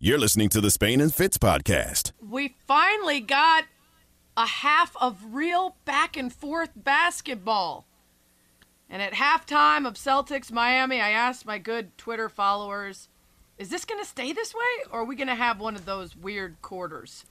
[0.00, 2.12] You're listening to the Spain and Fitz podcast.
[2.24, 3.64] We finally got
[4.36, 7.84] a half of real back and forth basketball.
[8.88, 13.08] And at halftime of Celtics Miami, I asked my good Twitter followers,
[13.58, 15.84] is this going to stay this way or are we going to have one of
[15.84, 17.24] those weird quarters?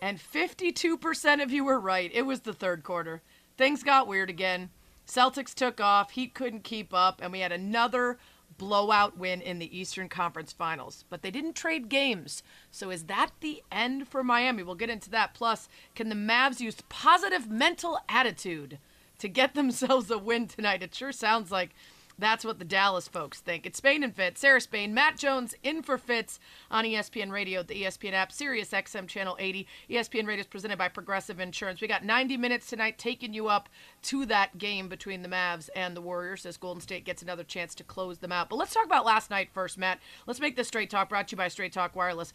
[0.00, 2.12] And 52% of you were right.
[2.14, 3.22] It was the third quarter.
[3.58, 4.70] Things got weird again.
[5.04, 8.18] Celtics took off, Heat couldn't keep up, and we had another
[8.58, 11.04] blowout win in the Eastern Conference Finals.
[11.10, 12.42] But they didn't trade games.
[12.70, 14.62] So is that the end for Miami?
[14.62, 15.34] We'll get into that.
[15.34, 18.78] Plus, can the Mavs use positive mental attitude
[19.18, 20.82] to get themselves a win tonight?
[20.82, 21.70] It sure sounds like
[22.18, 23.66] that's what the Dallas folks think.
[23.66, 26.38] It's Spain and Fitz, Sarah Spain, Matt Jones in for Fitz
[26.70, 29.66] on ESPN Radio, the ESPN app, Sirius XM Channel 80.
[29.90, 31.80] ESPN Radio is presented by Progressive Insurance.
[31.80, 33.68] We got 90 minutes tonight taking you up
[34.02, 37.74] to that game between the Mavs and the Warriors as Golden State gets another chance
[37.74, 38.48] to close them out.
[38.48, 39.98] But let's talk about last night first, Matt.
[40.26, 42.32] Let's make this Straight Talk brought to you by Straight Talk Wireless.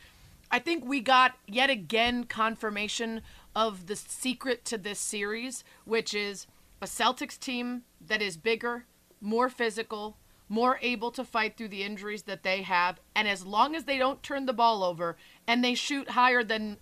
[0.52, 3.22] I think we got yet again confirmation
[3.56, 6.48] of the secret to this series, which is
[6.81, 8.86] a Celtics team that is bigger,
[9.22, 10.17] more physical,
[10.48, 13.00] more able to fight through the injuries that they have.
[13.16, 15.17] And as long as they don't turn the ball over
[15.48, 16.78] and they shoot higher than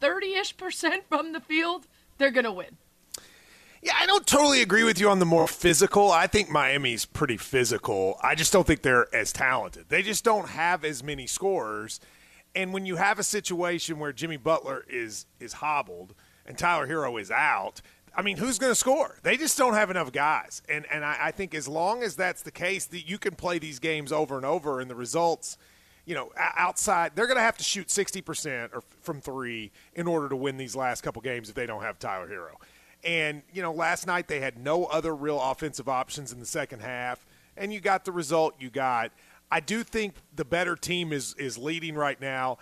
[0.00, 1.86] 30 eh, ish percent from the field,
[2.18, 2.76] they're going to win.
[3.82, 6.10] Yeah, I don't totally agree with you on the more physical.
[6.10, 8.18] I think Miami's pretty physical.
[8.22, 9.86] I just don't think they're as talented.
[9.88, 12.00] They just don't have as many scorers.
[12.54, 16.14] And when you have a situation where Jimmy Butler is is hobbled
[16.46, 17.82] and Tyler Herro is out,
[18.16, 19.18] I mean, who's going to score?
[19.22, 20.62] They just don't have enough guys.
[20.68, 23.58] And and I, I, think as long as that's the case, that you can play
[23.58, 25.58] these games over and over, and the results,
[26.06, 30.06] you know, outside, they're going to have to shoot sixty percent or from three in
[30.06, 32.56] order to win these last couple games if they don't have Tyler Herro.
[33.04, 36.80] And you know, last night they had no other real offensive options in the second
[36.80, 39.12] half, and you got the result you got.
[39.50, 42.58] I do think the better team is is leading right now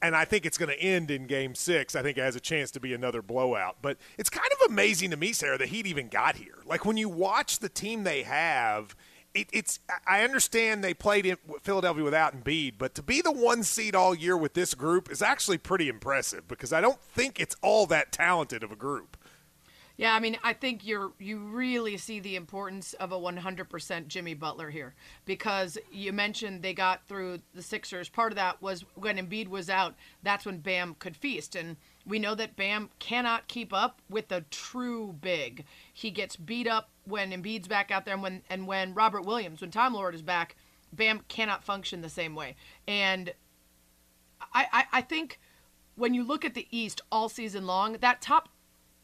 [0.00, 1.96] and I think it's going to end in game six.
[1.96, 3.78] I think it has a chance to be another blowout.
[3.82, 6.58] But it's kind of amazing to me, Sarah, that Heat even got here.
[6.64, 8.94] Like when you watch the team they have,
[9.34, 13.62] it, it's I understand they played in Philadelphia without Embiid, but to be the one
[13.62, 17.56] seed all year with this group is actually pretty impressive because I don't think it's
[17.62, 19.16] all that talented of a group.
[19.98, 24.32] Yeah, I mean, I think you're you really see the importance of a 100% Jimmy
[24.32, 24.94] Butler here
[25.24, 28.08] because you mentioned they got through the Sixers.
[28.08, 29.96] Part of that was when Embiid was out.
[30.22, 31.76] That's when Bam could feast, and
[32.06, 35.64] we know that Bam cannot keep up with the true big.
[35.92, 39.60] He gets beat up when Embiid's back out there, and when and when Robert Williams,
[39.60, 40.54] when Time Lord is back,
[40.92, 42.54] Bam cannot function the same way.
[42.86, 43.32] And
[44.54, 45.40] I, I, I think
[45.96, 48.48] when you look at the East all season long, that top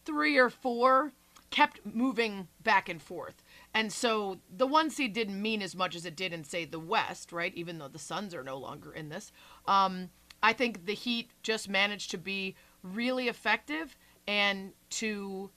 [0.04, 1.12] three or four
[1.50, 3.42] kept moving back and forth.
[3.72, 6.81] And so the one seed didn't mean as much as it did in, say, the
[6.81, 7.54] West, right?
[7.54, 9.31] Even though the Suns are no longer in this.
[9.66, 10.10] Um,
[10.42, 15.50] I think the Heat just managed to be really effective and to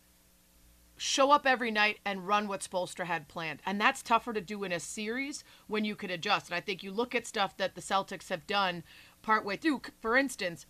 [0.98, 3.62] show up every night and run what Spoelstra had planned.
[3.66, 6.48] And that's tougher to do in a series when you could adjust.
[6.48, 8.84] And I think you look at stuff that the Celtics have done
[9.22, 9.82] partway through.
[10.00, 10.66] For instance,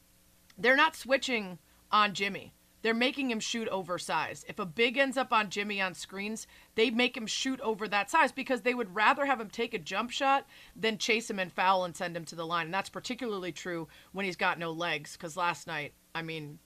[0.57, 1.59] they're not switching
[1.91, 4.45] on Jimmy they're making him shoot oversized.
[4.47, 8.09] If a big ends up on Jimmy on screens, they make him shoot over that
[8.09, 10.45] size because they would rather have him take a jump shot
[10.75, 12.65] than chase him and foul and send him to the line.
[12.65, 15.13] And that's particularly true when he's got no legs.
[15.13, 16.59] Because last night, I mean,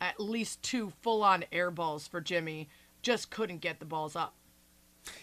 [0.00, 2.68] at least two full on air balls for Jimmy
[3.02, 4.34] just couldn't get the balls up.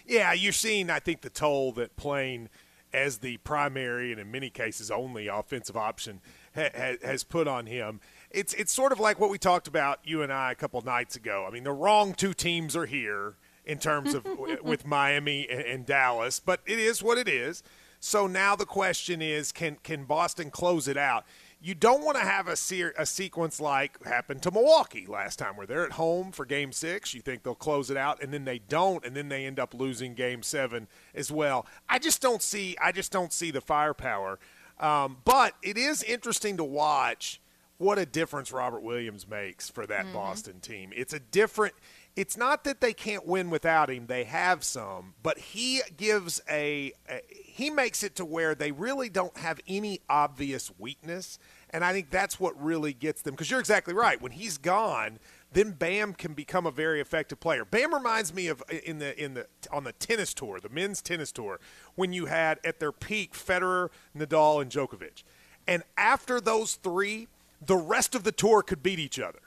[0.06, 2.48] Yeah, you're seeing, I think, the toll that playing
[2.92, 6.20] as the primary and in many cases only offensive option
[6.54, 10.22] ha- has put on him it's it's sort of like what we talked about you
[10.22, 11.44] and I a couple nights ago.
[11.46, 14.26] I mean, the wrong two teams are here in terms of
[14.62, 17.62] with Miami and, and, Dallas, but it is what it is.
[17.98, 21.24] So now the question is, can can Boston close it out?
[21.62, 22.56] You don't want to have a,
[22.96, 27.12] a sequence like happened to Milwaukee last time, where they're at home for Game Six.
[27.12, 29.74] You think they'll close it out, and then they don't, and then they end up
[29.74, 31.66] losing Game Seven as well.
[31.88, 32.76] I just don't see.
[32.80, 34.38] I just don't see the firepower.
[34.78, 37.38] Um, but it is interesting to watch
[37.80, 40.12] what a difference Robert Williams makes for that mm-hmm.
[40.12, 40.92] Boston team.
[40.94, 41.72] It's a different
[42.14, 44.06] it's not that they can't win without him.
[44.06, 49.08] They have some, but he gives a, a, he makes it to where they really
[49.08, 51.38] don't have any obvious weakness,
[51.70, 54.20] and I think that's what really gets them because you're exactly right.
[54.20, 55.18] When he's gone,
[55.52, 57.64] then Bam can become a very effective player.
[57.64, 61.32] Bam reminds me of in the in the on the tennis tour, the men's tennis
[61.32, 61.60] tour,
[61.94, 65.22] when you had at their peak Federer, Nadal and Djokovic.
[65.66, 67.28] And after those 3,
[67.64, 69.40] the rest of the tour could beat each other,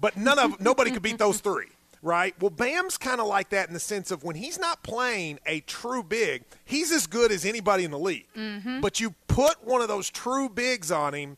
[0.00, 1.66] but none of nobody could beat those three.
[2.00, 2.32] Right.
[2.40, 5.58] Well, Bam's kind of like that in the sense of when he's not playing a
[5.62, 8.28] true big, he's as good as anybody in the league.
[8.36, 8.80] Mm-hmm.
[8.80, 11.36] But you put one of those true bigs on him,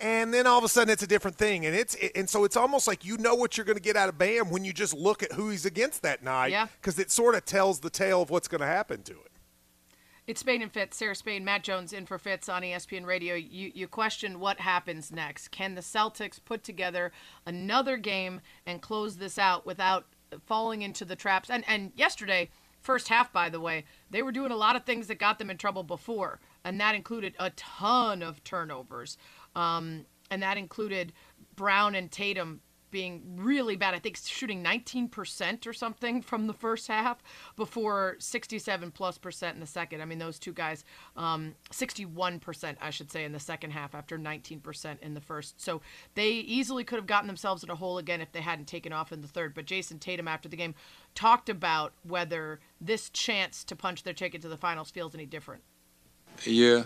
[0.00, 1.64] and then all of a sudden it's a different thing.
[1.64, 4.08] And it's and so it's almost like you know what you're going to get out
[4.08, 6.66] of Bam when you just look at who he's against that night, Yeah.
[6.80, 9.29] because it sort of tells the tale of what's going to happen to it.
[10.30, 10.96] It's Spain and Fitz.
[10.96, 13.34] Sarah Spain, Matt Jones in for Fitz on ESPN Radio.
[13.34, 15.48] You you question what happens next.
[15.48, 17.10] Can the Celtics put together
[17.44, 20.06] another game and close this out without
[20.46, 21.50] falling into the traps?
[21.50, 22.48] And and yesterday,
[22.80, 25.50] first half, by the way, they were doing a lot of things that got them
[25.50, 29.18] in trouble before, and that included a ton of turnovers.
[29.56, 31.12] Um, and that included
[31.56, 32.60] Brown and Tatum
[32.90, 33.94] being really bad.
[33.94, 37.22] I think shooting 19% or something from the first half
[37.56, 40.00] before 67 plus percent in the second.
[40.00, 40.84] I mean, those two guys,
[41.16, 45.60] um, 61%, I should say, in the second half after 19% in the first.
[45.60, 45.80] So
[46.14, 49.12] they easily could have gotten themselves in a hole again if they hadn't taken off
[49.12, 49.54] in the third.
[49.54, 50.74] But Jayson Tatum, after the game,
[51.14, 55.62] talked about whether this chance to punch their ticket to the finals feels any different.
[56.44, 56.84] Yeah,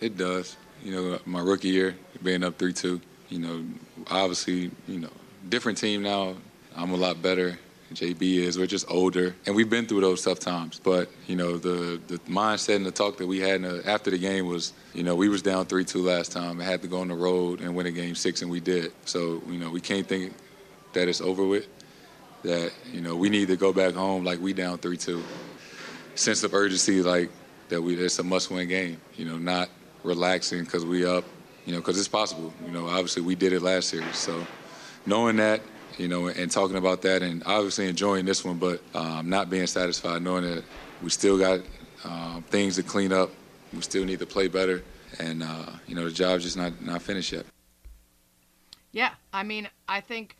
[0.00, 0.56] it does.
[0.82, 3.64] You know, my rookie year, being up 3 2, you know,
[4.10, 5.10] obviously, you know,
[5.48, 6.34] different team now.
[6.74, 7.58] I'm a lot better.
[7.92, 8.58] JB is.
[8.58, 10.80] We're just older, and we've been through those tough times.
[10.82, 14.46] But you know, the the mindset and the talk that we had after the game
[14.46, 16.60] was, you know, we was down three two last time.
[16.60, 18.92] I had to go on the road and win a game six, and we did.
[19.04, 20.34] So you know, we can't think
[20.94, 21.68] that it's over with.
[22.42, 25.22] That you know, we need to go back home like we down three two.
[26.16, 27.30] Sense of urgency, like
[27.68, 29.00] that we it's a must-win game.
[29.16, 29.68] You know, not
[30.02, 31.24] relaxing because we up.
[31.66, 32.52] You know, because it's possible.
[32.64, 34.46] You know, obviously we did it last year, So
[35.06, 35.60] knowing that,
[35.98, 39.66] you know, and talking about that, and obviously enjoying this one, but um, not being
[39.66, 40.64] satisfied, knowing that
[41.02, 41.60] we still got
[42.04, 43.30] um, things to clean up.
[43.72, 44.82] We still need to play better,
[45.18, 47.46] and uh, you know, the job's just not not finished yet.
[48.92, 50.36] Yeah, I mean, I think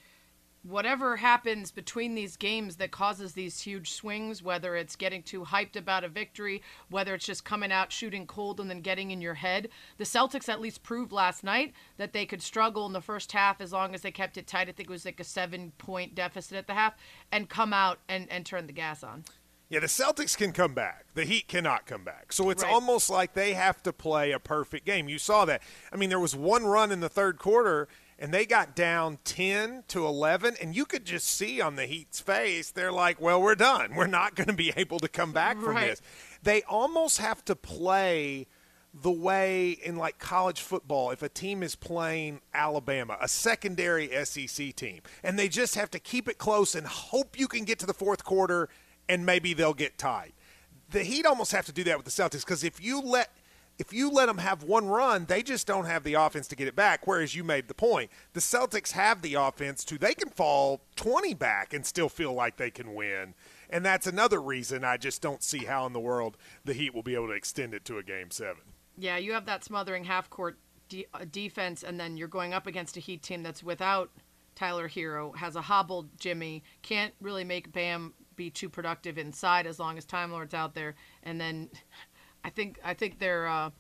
[0.69, 5.77] whatever happens between these games that causes these huge swings, whether it's getting too hyped
[5.77, 9.35] about a victory, whether it's just coming out shooting cold and then getting in your
[9.35, 9.69] head,
[9.99, 13.61] the Celtics at least proved last night that they could struggle in the first half
[13.61, 14.69] as long as they kept it tight.
[14.69, 16.95] I think it was like a seven point deficit at the half
[17.31, 19.25] and come out and, and turn the gas on.
[19.69, 21.07] Yeah, the Celtics can come back.
[21.15, 22.33] The Heat cannot come back.
[22.33, 22.73] So it's Right.
[22.73, 25.09] almost like they have to play a perfect game.
[25.09, 25.61] You saw that.
[25.93, 29.85] I mean, there was one run in the third quarter, and they got down 10
[29.89, 33.55] to 11, and you could just see on the Heat's face, they're like, well, we're
[33.55, 33.95] done.
[33.95, 35.91] We're not going to be able to come back from Right.
[35.91, 36.03] this.
[36.43, 38.47] They almost have to play
[38.99, 44.75] the way in like college football if a team is playing Alabama, a secondary SEC
[44.75, 47.87] team, and they just have to keep it close and hope you can get to
[47.87, 48.71] the fourth quarter
[49.09, 50.33] and maybe they'll get tied.
[50.91, 53.31] The Heat almost have to do that with the Celtics because if you let
[53.79, 56.69] if you let them have one run, they just don't have the offense to get
[56.69, 57.07] it back.
[57.07, 61.35] Whereas you made the point, the Celtics have the offense to they can fall 20
[61.35, 63.35] back and still feel like they can win.
[63.69, 67.03] And that's another reason I just don't see how in the world the Heat will
[67.03, 68.63] be able to extend it to a game seven.
[68.97, 70.59] Yeah, you have that smothering half court
[70.89, 74.11] de- uh, defense, and then you're going up against a Heat team that's without
[74.55, 79.79] Tyler Herro, has a hobbled Jimmy, can't really make Bam be too productive inside as
[79.79, 81.69] long as Time Lord's out there, and then
[82.47, 83.71] I think I think their uh,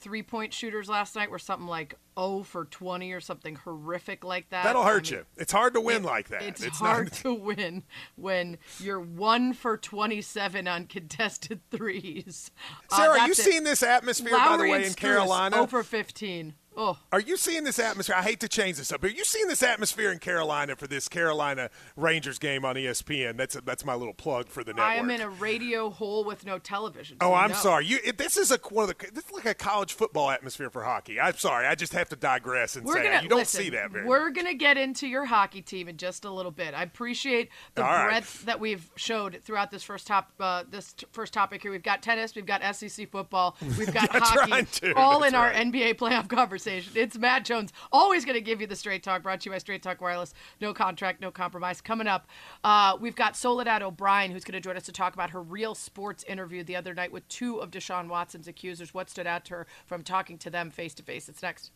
[0.00, 4.48] three point shooters last night were something like 0 for 20 or something horrific like
[4.48, 4.64] that.
[4.64, 5.26] That'll I hurt mean, you.
[5.36, 6.42] It's hard to win it- like that.
[6.42, 7.82] It's, not- hard to win
[8.16, 12.50] when you're one for 27 on contested threes.
[12.90, 13.36] Uh, Sarah, are you it.
[13.36, 15.56] seeing this atmosphere, by the way, in Carolina?
[15.56, 16.54] 0 for 15.
[16.76, 18.16] Oh, Are you seeing this atmosphere?
[18.18, 20.86] I hate to change this up, but are you seeing this atmosphere in Carolina for
[20.86, 23.36] this Carolina Rangers game on ESPN?
[23.36, 24.86] That's that's my little plug for the network.
[24.86, 27.16] I am in a radio hole with no television.
[27.20, 27.56] Oh, I'm no.
[27.56, 27.86] sorry.
[27.86, 29.10] You, this is a one of the.
[29.12, 31.20] This is like a college football atmosphere for hockey.
[31.20, 31.66] I'm sorry.
[31.66, 34.06] I just have to digress and We're say gonna you don't listen, see that very.
[34.06, 36.74] We're gonna get into your hockey team in just a little bit.
[36.74, 38.06] I appreciate the All right.
[38.06, 41.70] breadth that we've showed throughout this first top uh, this t- first topic here.
[41.70, 45.52] We've got tennis, we've got SEC football, we've got hockey, right, all That's in our.
[45.54, 46.26] NBA playoff
[46.64, 46.92] conversation.
[46.96, 49.22] It's Matt Jones, always gonna give you the straight talk.
[49.22, 50.34] Brought to you by Straight Talk Wireless.
[50.60, 51.80] No contract, no compromise.
[51.80, 52.26] Coming up,
[52.62, 56.24] uh, we've got Soledad O'Brien, who's gonna join us to talk about her real sports
[56.24, 58.94] interview the other night with two of Deshaun Watson's accusers.
[58.94, 61.28] What stood out to her from talking to them face to face?
[61.28, 61.70] It's next.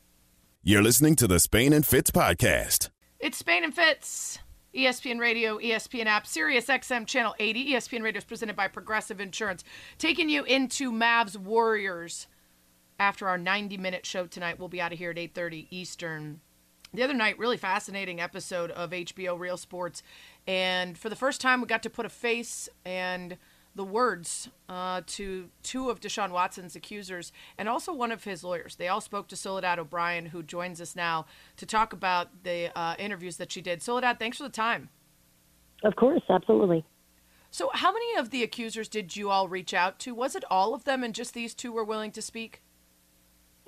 [0.62, 2.90] You're listening to the Spain and Fitz podcast.
[3.21, 4.38] It's Spain and Fitz.
[4.75, 7.73] ESPN Radio, ESPN app, Sirius XM Channel 80.
[7.73, 9.64] ESPN Radio is presented by Progressive Insurance.
[9.97, 12.26] Taking you into Mavs Warriors
[12.98, 14.58] after our 90-minute show tonight.
[14.58, 16.40] We'll be out of here at 8:30 Eastern.
[16.92, 20.02] The other night, really fascinating episode of HBO Real Sports,
[20.46, 23.36] and for the first time, we got to put a face and
[23.74, 28.76] the words uh, to two of Deshaun Watson's accusers and also one of his lawyers.
[28.76, 31.26] They all spoke to Soledad O'Brien, who joins us now
[31.56, 33.80] to talk about the uh, interviews that she did.
[33.82, 34.88] Soledad, thanks for the time.
[35.84, 36.84] Of course, absolutely.
[37.50, 40.14] So, how many of the accusers did you all reach out to?
[40.14, 42.62] Was it all of them, and just these two were willing to speak?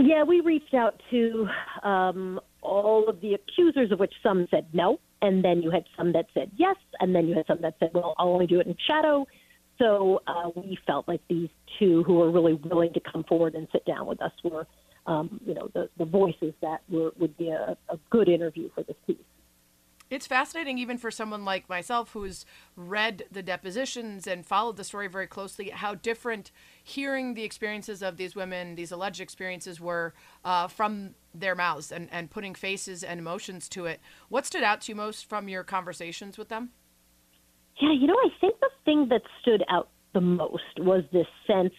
[0.02, 1.46] Yeah, we reached out to
[1.82, 6.12] um, all of the accusers, of which some said no, and then you had some
[6.14, 8.66] that said yes, and then you had some that said, well, I'll only do it
[8.66, 9.26] in shadow.
[9.78, 13.68] So uh, we felt like these two who were really willing to come forward and
[13.72, 14.66] sit down with us were,
[15.06, 18.82] um, you know, the, the voices that were, would be a, a good interview for
[18.82, 19.16] this piece.
[20.10, 25.06] It's fascinating, even for someone like myself who's read the depositions and followed the story
[25.06, 26.50] very closely, how different
[26.82, 30.12] hearing the experiences of these women, these alleged experiences, were
[30.44, 34.00] uh, from their mouths and, and putting faces and emotions to it.
[34.28, 36.70] What stood out to you most from your conversations with them?
[37.80, 41.72] Yeah, you know, I think the thing that stood out the most was this sense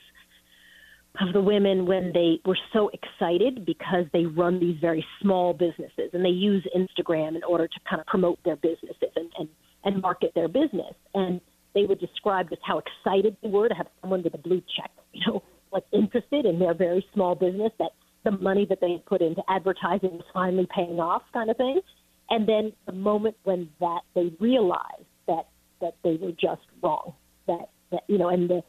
[1.20, 6.10] of the women when they were so excited because they run these very small businesses
[6.14, 9.50] and they use Instagram in order to kind of promote their businesses and, and,
[9.84, 10.94] and market their business.
[11.14, 11.42] And
[11.74, 14.92] they would describe just how excited they were to have someone with a blue check,
[15.14, 17.92] you know, like interested in their very small business, that
[18.24, 21.82] the money that they had put into advertising was finally paying off kind of thing.
[22.30, 25.48] And then the moment when that they realized that
[25.82, 27.14] that they were just wrong,
[27.48, 28.62] that, that you know, and the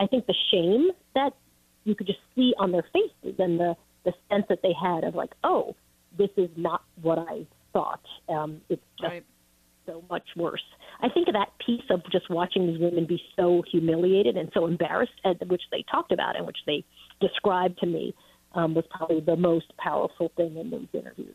[0.00, 1.34] I think the shame that
[1.84, 5.14] you could just see on their faces and the the sense that they had of
[5.14, 5.74] like, oh,
[6.16, 8.04] this is not what I thought.
[8.28, 9.24] Um, it's just right.
[9.86, 10.62] so much worse.
[11.00, 14.66] I think of that piece of just watching these women be so humiliated and so
[14.66, 16.84] embarrassed, at, which they talked about and which they
[17.20, 18.14] described to me,
[18.54, 21.34] um, was probably the most powerful thing in those interviews.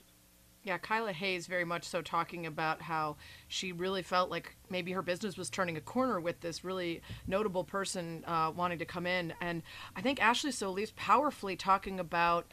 [0.64, 3.16] Yeah, Kyla Hayes very much so talking about how
[3.48, 7.64] she really felt like maybe her business was turning a corner with this really notable
[7.64, 9.34] person uh, wanting to come in.
[9.42, 9.64] And
[9.96, 12.52] I think Ashley Solis powerfully talking about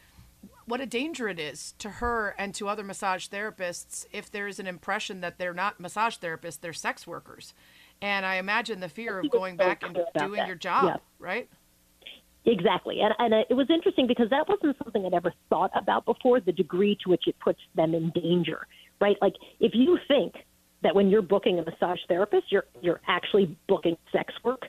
[0.66, 4.58] what a danger it is to her and to other massage therapists if there is
[4.58, 7.54] an impression that they're not massage therapists, they're sex workers.
[8.02, 10.46] And I imagine the fear of going back and doing that.
[10.46, 10.96] your job, yeah.
[11.18, 11.48] right?
[12.46, 13.00] Exactly.
[13.00, 16.52] And, and it was interesting because that wasn't something I'd ever thought about before, the
[16.52, 18.66] degree to which it puts them in danger,
[19.00, 19.16] right?
[19.20, 20.34] Like if you think
[20.82, 24.62] that when you're booking a massage therapist, you're, you're actually booking sex work,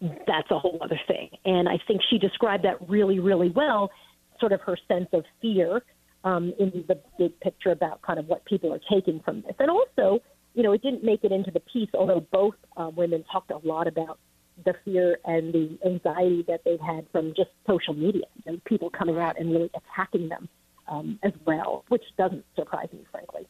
[0.00, 1.30] that's a whole other thing.
[1.44, 3.90] And I think she described that really, really well,
[4.38, 5.82] sort of her sense of fear
[6.22, 9.54] um, in the big picture about kind of what people are taking from this.
[9.58, 10.20] And also,
[10.54, 13.58] you know, it didn't make it into the piece, although both uh, women talked a
[13.66, 14.18] lot about
[14.64, 19.18] the fear and the anxiety that they've had from just social media and people coming
[19.18, 20.48] out and really attacking them
[20.88, 23.46] um, as well, which doesn't surprise me, frankly.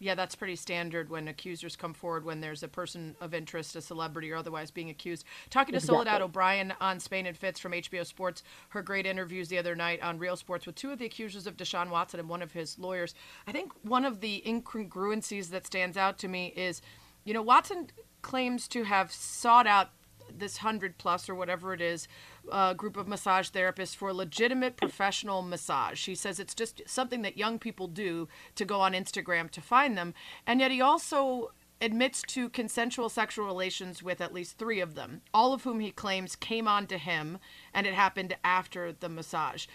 [0.00, 3.80] Yeah, that's pretty standard when accusers come forward when there's a person of interest, a
[3.80, 5.24] celebrity or otherwise being accused.
[5.50, 5.96] Talking to exactly.
[5.96, 10.00] Soledad O'Brien on Spain and Fitz from HBO Sports, her great interviews the other night
[10.00, 12.78] on Real Sports with two of the accusers of Deshaun Watson and one of his
[12.78, 13.12] lawyers.
[13.48, 16.80] I think one of the incongruencies that stands out to me is,
[17.24, 17.88] you know, Watson
[18.22, 19.90] claims to have sought out
[20.38, 22.08] this hundred plus or whatever it is
[22.50, 25.98] uh, group of massage therapists for legitimate professional massage.
[25.98, 29.96] She says it's just something that young people do to go on Instagram to find
[29.96, 30.14] them,
[30.46, 35.20] and yet he also admits to consensual sexual relations with at least three of them,
[35.32, 37.38] all of whom he claims came on to him,
[37.72, 39.66] and it happened after the massage.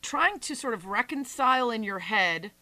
[0.00, 2.52] Trying to sort of reconcile in your head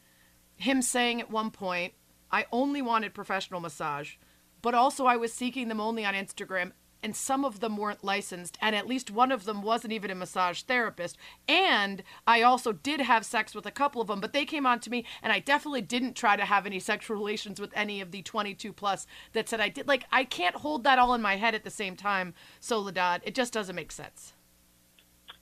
[0.61, 1.95] him saying at one point,
[2.31, 4.15] I only wanted professional massage,
[4.63, 8.59] but also I was seeking them only on Instagram and some of them weren't licensed,
[8.61, 11.17] and at least one of them wasn't even a massage therapist.
[11.49, 14.81] And I also did have sex with a couple of them, but they came on
[14.81, 18.11] to me, and I definitely didn't try to have any sexual relations with any of
[18.11, 19.89] the 22 plus that said I did.
[19.89, 23.23] Like, I can't hold that all in my head at the same time, Soledad.
[23.25, 24.35] It just doesn't make sense.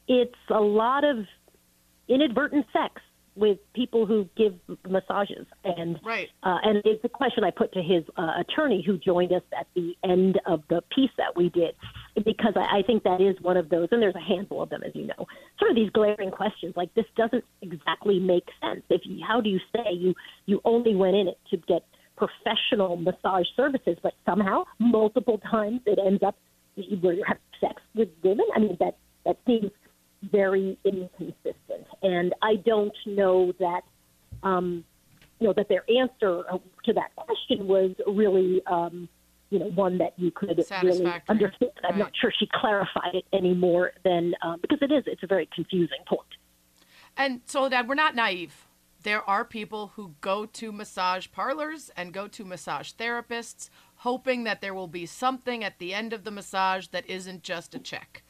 [0.06, 1.26] It's a lot of
[2.08, 3.02] inadvertent sex
[3.38, 4.54] with people who give
[4.88, 6.28] massages, and right.
[6.42, 9.66] Uh, and it's a question I put to his uh, attorney who joined us at
[9.74, 11.74] the end of the piece that we did,
[12.16, 14.82] because I, I think that is one of those, and there's a handful of them,
[14.82, 15.26] as you know,
[15.58, 18.82] sort of these glaring questions like this doesn't exactly make sense.
[18.90, 20.14] If you, how do you say you
[20.46, 21.84] you only went in it to get
[22.16, 26.36] professional massage services, but somehow multiple times it ends up
[27.00, 28.46] where you have sex with women?
[28.54, 29.70] I mean that that seems
[30.22, 31.86] very inconsistent.
[32.02, 33.82] And I don't know that,
[34.42, 34.84] um,
[35.38, 36.44] you know, that their answer
[36.84, 39.08] to that question was really, um,
[39.50, 41.60] you know, one that you could really understand.
[41.64, 41.72] Right.
[41.84, 45.04] I'm not sure she clarified it any more than um, because it is.
[45.06, 46.22] It's a very confusing point.
[47.16, 48.66] And Soledad, we're not naive.
[49.04, 53.70] There are people who go to massage parlors and go to massage therapists
[54.02, 57.74] hoping that there will be something at the end of the massage that isn't just
[57.74, 58.22] a check.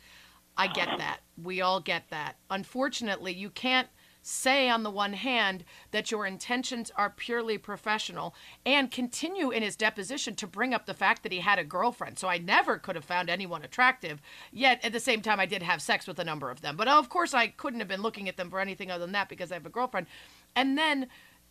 [0.58, 1.20] I get that.
[1.40, 2.36] We all get that.
[2.50, 3.88] Unfortunately, you can't
[4.20, 8.34] say on the one hand that your intentions are purely professional
[8.66, 12.18] and continue in his deposition to bring up the fact that he had a girlfriend.
[12.18, 14.20] So I never could have found anyone attractive.
[14.52, 16.76] Yet at the same time, I did have sex with a number of them.
[16.76, 19.28] But of course, I couldn't have been looking at them for anything other than that
[19.28, 20.08] because I have a girlfriend.
[20.56, 21.06] And then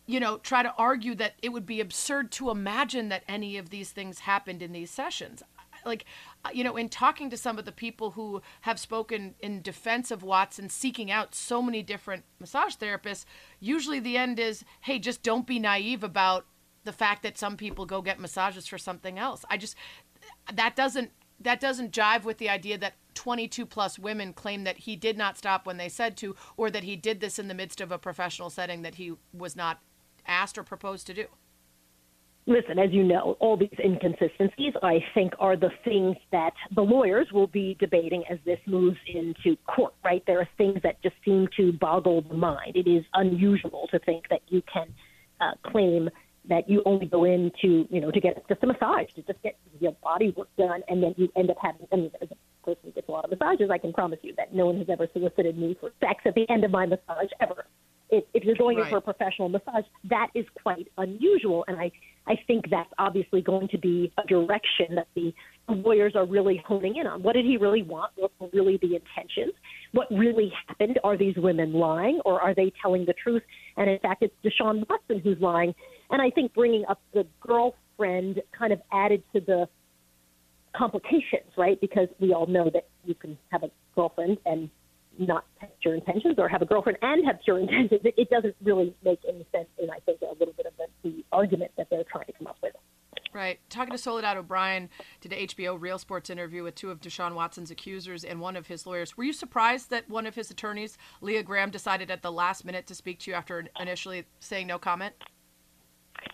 [0.06, 3.68] you know, try to argue that it would be absurd to imagine that any of
[3.68, 5.42] these things happened in these sessions.
[5.88, 6.04] Like,
[6.44, 10.10] uh, you know, in talking to some of the people who have spoken in defense
[10.10, 13.24] of Watson seeking out so many different massage therapists,
[13.58, 16.46] usually the end is, hey, just don't be naive about
[16.84, 19.44] the fact that some people go get massages for something else.
[19.50, 19.74] I just,
[20.52, 24.94] that doesn't, that doesn't jive with the idea that 22 plus women claim that he
[24.94, 27.80] did not stop when they said to, or that he did this in the midst
[27.80, 29.80] of a professional setting that he was not
[30.26, 31.26] asked or proposed to do?
[32.48, 37.26] Listen, as you know, all these inconsistencies, I think, are the things that the lawyers
[37.30, 40.24] will be debating as this moves into court, right?
[40.26, 42.74] There are things that just seem to boggle the mind.
[42.74, 44.86] It is unusual to think that you can
[45.42, 46.08] uh, claim
[46.48, 49.42] that you only go in to, you know, to get just a massage, to just
[49.42, 52.64] get your body work done, and then you end up having, I mean, as a
[52.64, 54.88] person who gets a lot of massages, I can promise you that no one has
[54.88, 57.66] ever solicited me for sex at the end of my massage ever
[58.10, 58.86] if, if you're going right.
[58.86, 61.64] in for a professional massage, that is quite unusual.
[61.68, 61.90] And I,
[62.26, 65.34] I think that's obviously going to be a direction that the
[65.68, 67.22] lawyers are really honing in on.
[67.22, 68.12] What did he really want?
[68.16, 69.52] What were really the intentions?
[69.92, 70.98] What really happened?
[71.04, 73.42] Are these women lying or are they telling the truth?
[73.76, 75.74] And in fact, it's Deshaun Watson who's lying.
[76.10, 79.68] And I think bringing up the girlfriend kind of added to the
[80.74, 81.80] complications, right?
[81.80, 84.70] Because we all know that you can have a girlfriend and
[85.26, 88.54] not have pure intentions or have a girlfriend and have pure intentions, it, it doesn't
[88.62, 91.88] really make any sense in, I think, a little bit of the, the argument that
[91.90, 92.74] they're trying to come up with.
[93.32, 93.60] Right.
[93.68, 94.88] Talking to Soledad O'Brien,
[95.20, 98.66] did an HBO Real Sports interview with two of Deshaun Watson's accusers and one of
[98.66, 99.16] his lawyers.
[99.16, 102.86] Were you surprised that one of his attorneys, Leah Graham, decided at the last minute
[102.86, 105.14] to speak to you after initially saying no comment?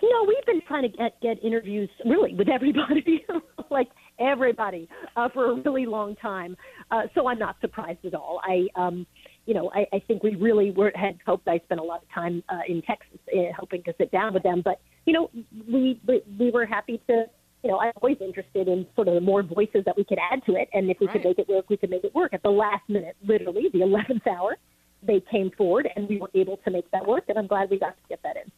[0.00, 3.24] You know, we've been trying to get, get interviews really with everybody,
[3.70, 3.88] like
[4.18, 6.56] everybody, uh, for a really long time.
[6.90, 8.40] Uh, so I'm not surprised at all.
[8.42, 9.06] I, um,
[9.46, 11.48] you know, I, I think we really were, had hoped.
[11.48, 14.42] I spent a lot of time uh, in Texas uh, hoping to sit down with
[14.42, 15.30] them, but you know,
[15.70, 17.24] we we, we were happy to.
[17.62, 20.44] You know, I'm always interested in sort of the more voices that we could add
[20.44, 21.14] to it, and if we right.
[21.14, 22.34] could make it work, we could make it work.
[22.34, 24.58] At the last minute, literally the 11th hour,
[25.02, 27.24] they came forward, and we were able to make that work.
[27.28, 28.52] And I'm glad we got to get that in.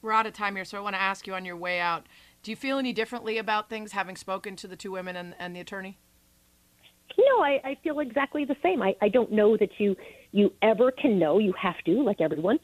[0.00, 2.06] We're out of time here, so I want to ask you on your way out.
[2.42, 5.54] Do you feel any differently about things having spoken to the two women and, and
[5.54, 5.98] the attorney?
[7.16, 8.82] No, I, I feel exactly the same.
[8.82, 9.96] I, I don't know that you
[10.32, 11.38] you ever can know.
[11.38, 12.58] You have to, like everyone,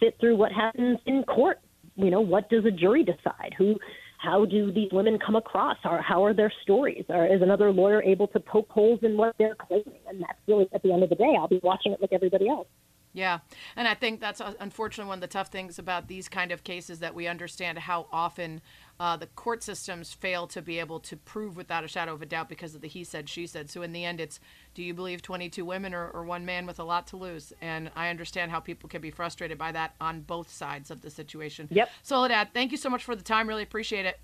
[0.00, 1.58] sit through what happens in court.
[1.96, 3.54] You know, what does a jury decide?
[3.58, 3.76] Who,
[4.18, 5.76] how do these women come across?
[5.84, 7.04] Or how are their stories?
[7.08, 10.00] Or is another lawyer able to poke holes in what they're claiming?
[10.08, 12.48] And that's really at the end of the day, I'll be watching it like everybody
[12.48, 12.68] else.
[13.12, 13.40] Yeah,
[13.74, 16.62] and I think that's uh, unfortunately one of the tough things about these kind of
[16.62, 18.60] cases that we understand how often
[19.00, 22.26] uh, the court systems fail to be able to prove without a shadow of a
[22.26, 23.68] doubt because of the he said, she said.
[23.68, 24.38] So in the end, it's
[24.74, 27.52] do you believe 22 women or, or one man with a lot to lose?
[27.60, 31.10] And I understand how people can be frustrated by that on both sides of the
[31.10, 31.66] situation.
[31.70, 31.90] Yep.
[32.02, 33.48] Soledad, thank you so much for the time.
[33.48, 34.20] Really appreciate it.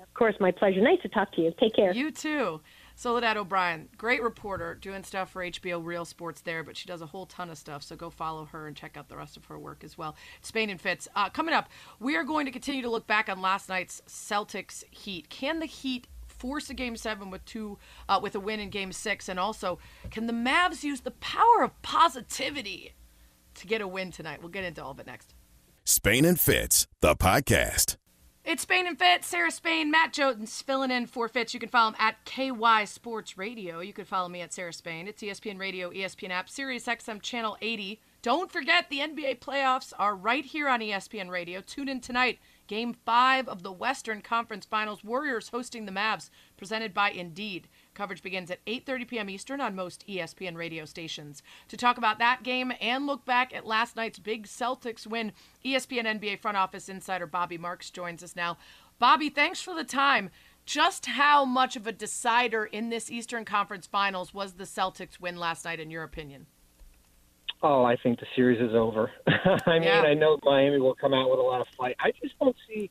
[0.00, 0.80] Of course, my pleasure.
[0.80, 1.54] Nice to talk to you.
[1.58, 1.92] Take care.
[1.92, 2.60] You too.
[3.02, 7.06] Soledad O'Brien, great reporter, doing stuff for HBO Real Sports there, but she does a
[7.06, 7.82] whole ton of stuff.
[7.82, 10.14] So go follow her and check out the rest of her work as well.
[10.40, 11.08] Spain and Fitz.
[11.16, 14.84] Uh, coming up, we are going to continue to look back on last night's Celtics
[14.92, 15.28] Heat.
[15.28, 17.76] Can the Heat force a game seven with two
[18.08, 19.28] uh, with a win in game six?
[19.28, 19.80] And also,
[20.12, 22.94] can the Mavs use the power of positivity
[23.54, 24.38] to get a win tonight?
[24.40, 25.34] We'll get into all of it next.
[25.84, 27.96] Spain and Fitz, the podcast.
[28.44, 31.54] It's Spain and Fitz, Sarah Spain, Matt Jones filling in for Fitz.
[31.54, 33.78] You can follow him at KY Sports Radio.
[33.78, 35.06] You can follow me at Sarah Spain.
[35.06, 38.00] It's ESPN Radio, ESPN app, Sirius XM Channel 80.
[38.20, 41.60] Don't forget the NBA playoffs are right here on ESPN Radio.
[41.60, 42.40] Tune in tonight.
[42.66, 45.04] Game five of the Western Conference Finals.
[45.04, 47.68] Warriors hosting the Mavs, presented by Indeed.
[48.02, 49.30] Coverage begins at 8:30 p.m.
[49.30, 51.40] Eastern on most ESPN radio stations.
[51.68, 55.30] To talk about that game and look back at last night's big Celtics win,
[55.64, 58.58] ESPN NBA front office insider Bobby Marks joins us now.
[58.98, 60.30] Bobby, thanks for the time.
[60.66, 65.36] Just how much of a decider in this Eastern Conference Finals was the Celtics win
[65.36, 66.46] last night in your opinion?
[67.62, 69.12] Oh, I think the series is over.
[69.28, 70.02] I mean, yeah.
[70.02, 71.94] I know Miami will come out with a lot of fight.
[72.00, 72.90] I just don't see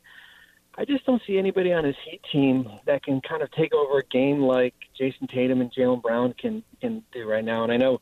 [0.77, 3.99] I just don't see anybody on his Heat team that can kind of take over
[3.99, 7.63] a game like Jayson Tatum and Jaylen Brown can can do right now.
[7.63, 7.99] And I know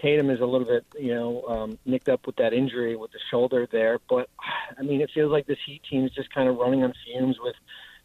[0.00, 3.18] Tatum is a little bit, you know, um, nicked up with that injury with the
[3.30, 4.28] shoulder there, but
[4.78, 7.36] I mean, it feels like this Heat team is just kind of running on fumes
[7.40, 7.56] with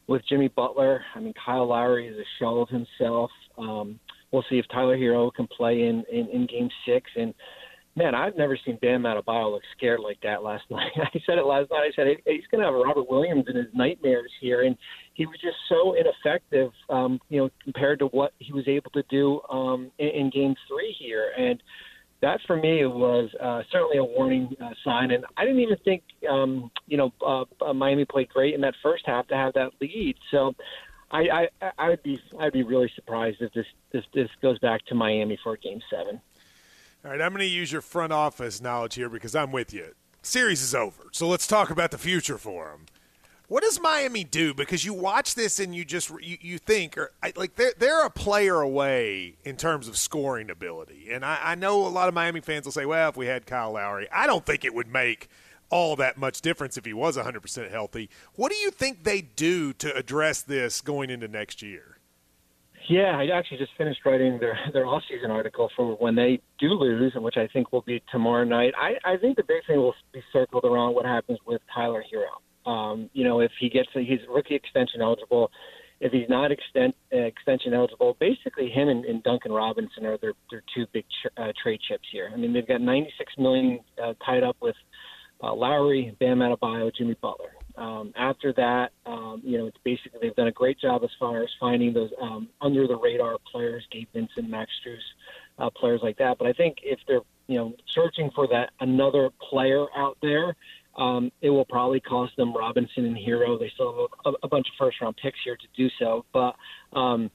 [0.07, 1.03] with Jimmy Butler.
[1.15, 3.31] I mean, Kyle Lowry is a shell of himself.
[3.57, 3.99] Um,
[4.31, 7.33] we'll see if Tyler Herro can play in, in in Game Six and
[7.95, 10.91] man, I've never seen Bam Adebayo look scared like that last night.
[10.97, 11.91] I said it last night.
[11.91, 14.77] I said he's going to have Robert Williams in his nightmares here, and
[15.13, 19.03] he was just so ineffective, um, you know, compared to what he was able to
[19.09, 21.61] do um, in, in Game Three here, and
[22.21, 25.11] that for me was uh, certainly a warning uh, sign.
[25.11, 28.73] And I didn't even think, um, you know, uh, uh, Miami played great in that
[28.81, 30.17] first half to have that lead.
[30.31, 30.53] So.
[31.11, 34.83] I, I I would be I'd be really surprised if this this this goes back
[34.87, 36.19] to Miami for Game Seven.
[37.05, 39.93] All right, I'm going to use your front office knowledge here because I'm with you.
[40.23, 42.87] Series is over, so let's talk about the future for them.
[43.47, 44.55] What does Miami do?
[44.55, 48.09] Because you watch this and you just you, you think, or like they're they're a
[48.09, 51.09] player away in terms of scoring ability.
[51.11, 53.45] And I, I know a lot of Miami fans will say, well, if we had
[53.45, 55.29] Kyle Lowry, I don't think it would make
[55.69, 58.09] all that much difference if he was 100% healthy.
[58.33, 61.94] What do you think they do to address this going into next year?
[62.87, 66.67] Yeah, I actually just finished writing their their off season article for when they do
[66.69, 68.73] lose, and which I think will be tomorrow night.
[68.77, 72.69] I, I think the big thing will be circled around what happens with Tyler Herro.
[72.69, 75.51] Um, you know, if he gets a, he's rookie extension eligible,
[75.99, 80.33] if he's not extent, uh, extension eligible, basically him and, and Duncan Robinson are their
[80.51, 82.29] their two big ch- uh, trade chips here.
[82.31, 84.75] I mean, they've got 96 million uh, tied up with
[85.41, 87.54] uh, Lowry, Bam Adebayo, Jimmy Butler.
[87.77, 91.43] Um, after that, um, you know, it's basically they've done a great job as far
[91.43, 94.97] as finding those um, under the radar players, Gabe Vincent, Max Strus,
[95.59, 96.37] uh, players like that.
[96.37, 100.55] But I think if they're you know searching for that another player out there,
[100.95, 103.59] um, it will probably cost them Robinson and Herro.
[103.59, 106.55] They still have a, a bunch of first round picks here to do so, but.
[106.93, 107.29] Um,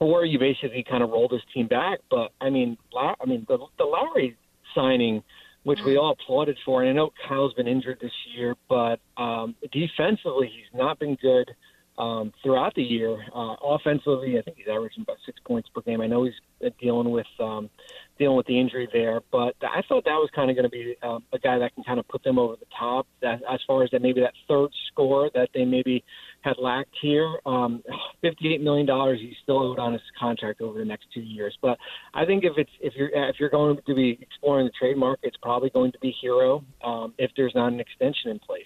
[0.00, 3.46] or you basically kind of roll this team back, but I mean, La- I mean
[3.48, 4.36] the, the Lowry
[4.74, 5.22] signing
[5.64, 6.82] which we all applauded for.
[6.82, 11.50] And I know Kyle's been injured this year, but um, defensively, he's not been good
[11.98, 13.24] um, throughout the year.
[13.34, 16.00] Uh, offensively, I think he's averaging about six points per game.
[16.00, 17.70] I know he's uh, dealing with um,
[18.22, 20.94] dealing with the injury there, but I thought that was kind of going to be
[21.02, 23.06] uh, a guy that can kind of put them over the top.
[23.20, 26.04] That as far as that maybe that third score that they maybe
[26.42, 27.38] had lacked here.
[27.44, 27.82] Um,
[28.20, 31.56] Fifty-eight million dollars he's still owed on his contract over the next two years.
[31.60, 31.78] But
[32.14, 35.26] I think if it's if you're if you're going to be exploring the trade market,
[35.26, 38.62] it's probably going to be Herro um, if there's not an extension in place.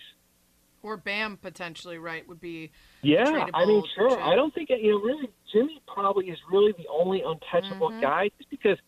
[0.83, 2.29] Or Bam potentially, right?
[2.29, 2.71] Would be
[3.03, 3.47] yeah.
[3.55, 4.21] I mean, sure.
[4.21, 5.01] I don't think you know.
[5.01, 8.03] Really, Jimmy probably is really the only untouchable mm-hmm.
[8.03, 8.79] guy, just because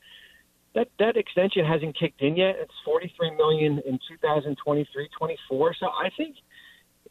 [0.75, 2.57] that that extension hasn't kicked in yet.
[2.59, 5.75] It's forty three million in 2023, 24.
[5.81, 6.37] So I think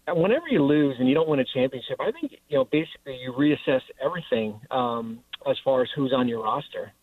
[0.08, 3.34] whenever you lose and you don't win a championship, I think you know basically you
[3.34, 6.94] reassess everything um, as far as who's on your roster.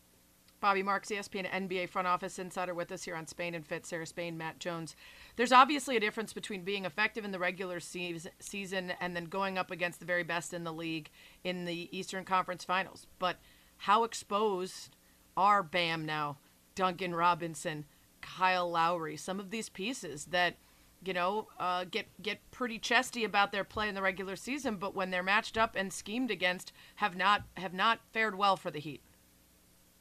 [0.64, 4.06] Bobby Marks, ESPN NBA front office insider with us here on Spain and Fit, Sarah
[4.06, 4.96] Spain, Matt Jones.
[5.36, 9.70] There's obviously a difference between being effective in the regular season and then going up
[9.70, 11.10] against the very best in the league
[11.44, 13.06] in the Eastern Conference Finals.
[13.18, 13.36] But
[13.76, 14.88] how exposed
[15.36, 16.38] are Bam now,
[16.74, 17.84] Duncan Robinson,
[18.20, 20.56] Kyle Lowry, some of these pieces that–
[21.06, 24.94] you know, uh, get get pretty chesty about their play in the regular season, but
[24.94, 28.80] when they're matched up and schemed against, have not have not fared well for the
[28.80, 29.00] Heat.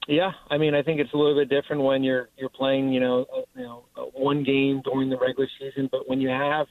[0.08, 3.00] Yeah, I mean, I think it's a little bit different when you're you're playing, you
[3.00, 6.68] know, uh, you know, uh, one game during the regular season, but when you have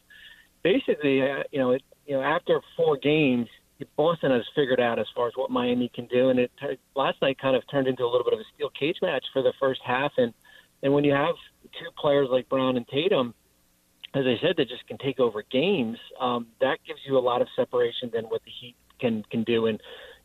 [0.62, 3.48] basically, uh, you know, it, you know, after four games,
[3.96, 6.50] Boston has figured out as far as what Miami can do, and it
[6.94, 9.42] last night kind of turned into a little bit of a steel cage match for
[9.42, 10.32] the first half, and
[10.82, 11.34] and when you have
[11.78, 13.34] two players like Brown and Tatum
[14.14, 15.96] as I said, that just can take over games.
[16.20, 19.66] Um, that gives you a lot of separation than what the Heat can can do,
[19.66, 19.80] and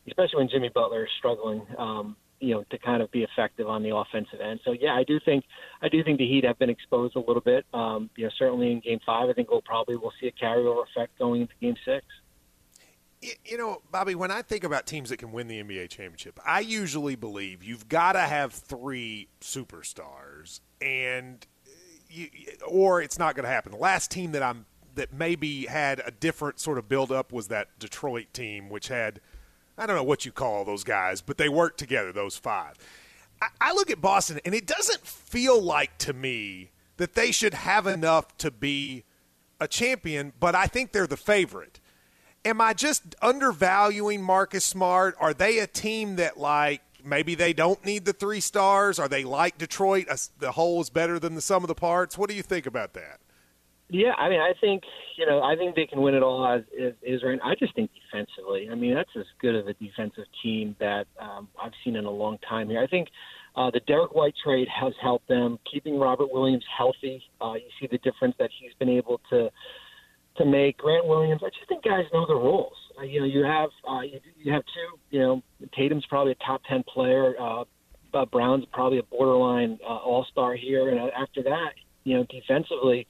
[0.06, 3.82] especially when Jimmy Butler is struggling, um, you know, to kind of be effective on
[3.82, 4.60] the offensive end.
[4.64, 5.44] So yeah, I do think
[5.80, 7.64] I do think the Heat have been exposed a little bit.
[7.72, 10.84] Um, you know, certainly in Game Five, I think we'll probably we'll see a carryover
[10.84, 12.04] effect going into Game Six.
[13.20, 16.60] You know, Bobby, when I think about teams that can win the NBA championship, I
[16.60, 21.44] usually believe you've got to have three superstars, and
[22.08, 22.28] you,
[22.66, 23.72] or it's not going to happen.
[23.72, 27.48] The last team that I'm that maybe had a different sort of build up was
[27.48, 29.20] that Detroit team, which had
[29.76, 32.12] I don't know what you call those guys, but they worked together.
[32.12, 32.74] Those five.
[33.40, 37.54] I, I look at Boston, and it doesn't feel like to me that they should
[37.54, 39.04] have enough to be
[39.60, 41.80] a champion, but I think they're the favorite.
[42.44, 45.16] Am I just undervaluing Marcus Smart?
[45.20, 48.98] Are they a team that like maybe they don't need the three stars?
[48.98, 50.08] Are they like Detroit?
[50.38, 52.16] The whole is better than the sum of the parts.
[52.16, 53.20] What do you think about that?
[53.90, 54.82] Yeah, I mean, I think
[55.16, 56.62] you know, I think they can win it all as
[57.02, 57.38] is right.
[57.42, 61.48] I just think defensively, I mean, that's as good of a defensive team that um,
[61.60, 62.80] I've seen in a long time here.
[62.80, 63.08] I think
[63.56, 67.22] uh, the Derrick White trade has helped them keeping Robert Williams healthy.
[67.40, 69.50] Uh, you see the difference that he's been able to
[70.38, 70.78] to make.
[70.78, 72.74] Grant Williams, I just think guys know the rules.
[72.98, 74.98] Uh, you know, you have uh, you, you have two.
[75.10, 75.42] You know,
[75.76, 77.34] Tatum's probably a top ten player.
[77.40, 77.64] Uh,
[78.14, 81.70] uh, Brown's probably a borderline uh, All Star here, and after that,
[82.04, 83.06] you know, defensively,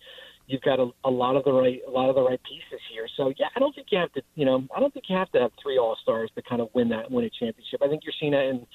[0.49, 3.07] you've got a, a lot of the right a lot of the right pieces here.
[3.17, 5.31] So yeah, I don't think you have to, you know, I don't think you have
[5.33, 7.81] to have three All Stars to kind of win that win a championship.
[7.83, 8.67] I think you're seeing that in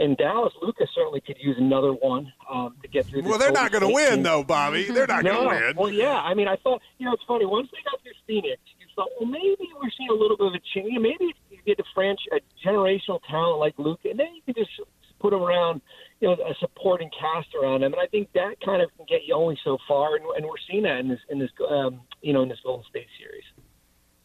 [0.00, 3.22] in Dallas, Luka certainly could use another one um, to get through.
[3.22, 4.22] The Well, they're not going to win, team.
[4.22, 4.84] though, Bobby.
[4.84, 5.76] They're not no, going to win.
[5.76, 6.16] Well, yeah.
[6.16, 7.44] I mean, I thought you know it's funny.
[7.44, 10.54] Once they got through Phoenix, you thought, well, maybe we're seeing a little bit of
[10.54, 10.98] a change.
[10.98, 14.70] Maybe you get a French, a generational talent like Luka, and then you can just
[15.20, 15.82] put him around,
[16.20, 17.92] you know, a supporting cast around him.
[17.92, 20.16] And I think that kind of can get you only so far.
[20.16, 22.86] And, and we're seeing that in this in this um, you know in this Golden
[22.88, 23.44] State series.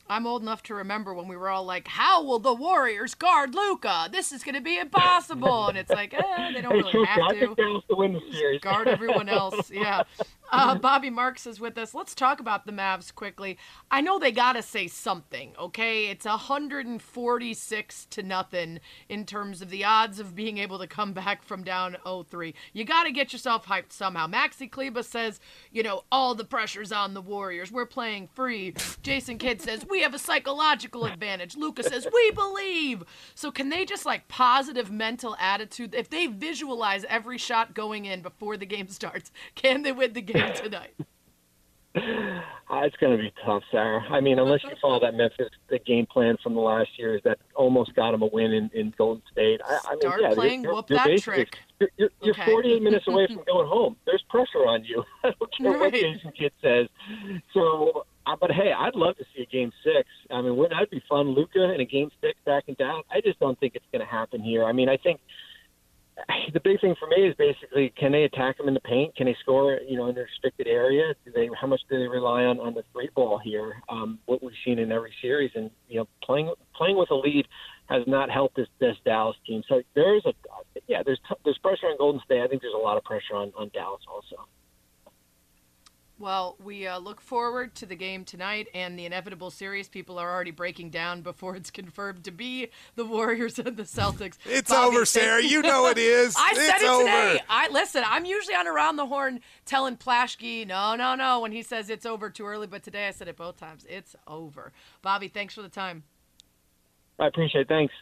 [0.08, 3.56] I'm old enough to remember when we were all like, "How will the Warriors guard
[3.56, 4.10] Luka?
[4.12, 7.56] This is going to be impossible." And it's like, eh, they don't really have to.
[7.56, 8.62] to win the series.
[8.62, 9.72] guard everyone else.
[9.76, 10.04] Yeah.
[10.52, 11.94] Uh, Bobby Marks is with us.
[11.96, 13.58] Let's talk about the Mavs quickly.
[13.90, 16.06] I know they got to say something, okay?
[16.08, 21.44] It's 146 to nothing in terms of the odds of being able to come back
[21.44, 22.54] from down 0-3.
[22.74, 24.28] You got to get yourself hyped somehow.
[24.28, 25.40] Maxi Kleber says,
[25.72, 27.72] you know, all the pressure's on the Warriors.
[27.72, 28.76] We're playing free.
[29.02, 31.56] Jason Kidd says, we have a psychological advantage.
[31.56, 33.04] Lucas says, we believe.
[33.34, 35.96] So can they just like positive mental attitude?
[35.96, 40.22] If they visualize every shot going in before the game starts, can they win the
[40.22, 40.52] game?
[40.54, 40.96] tonight?
[41.96, 44.02] Uh, it's going to be tough, Sarah.
[44.10, 47.38] I mean, unless you follow that Memphis the game plan from the last years that
[47.56, 49.62] almost got them a win in, in Golden State.
[49.64, 51.56] I, I mean, Start yeah, playing you're, whoop you're that trick.
[51.80, 52.52] You're, you're, you're okay.
[52.52, 53.96] 48 minutes away from going home.
[54.06, 55.06] There's pressure on you.
[55.24, 55.80] I don't care right.
[55.80, 56.88] what Jason Kidd says.
[57.54, 58.06] So,
[58.40, 60.08] but hey, I'd love to see a game six.
[60.32, 61.30] I mean, wouldn't that be fun?
[61.30, 63.04] Luka, in a game six back and down.
[63.12, 64.64] I just don't think it's going to happen here.
[64.64, 65.20] I mean, I think
[66.54, 69.16] the big thing for me is basically can they attack them in the paint?
[69.16, 71.14] Can they score, you know, in a restricted area?
[71.26, 73.82] Do they how much do they rely on on the three ball here?
[73.90, 77.48] Um, what we've seen in every series, and you know, playing playing with a lead
[77.90, 79.64] has not helped this this Dallas team.
[79.68, 80.34] So there's a
[80.88, 82.42] yeah, there's there's pressure on Golden State.
[82.42, 84.48] I think there's a lot of pressure on on Dallas also.
[86.18, 89.90] Well, we uh, look forward to the game tonight and the inevitable series.
[89.90, 94.38] People are already breaking down before it's confirmed to be the Warriors and the Celtics.
[94.46, 95.44] it's Bobby over, Sarah.
[95.44, 96.36] You know it is.
[96.38, 97.04] I it's said it over.
[97.04, 97.42] today.
[97.50, 98.04] I listen.
[98.06, 102.06] I'm usually on around the horn telling Plaschke, no, no, no, when he says it's
[102.06, 102.68] over too early.
[102.68, 103.86] But today I said it both times.
[103.90, 104.72] It's over.
[105.02, 106.04] Bobby, thanks for the time.
[107.20, 107.62] I appreciate.
[107.62, 107.68] it.
[107.68, 107.94] Thanks.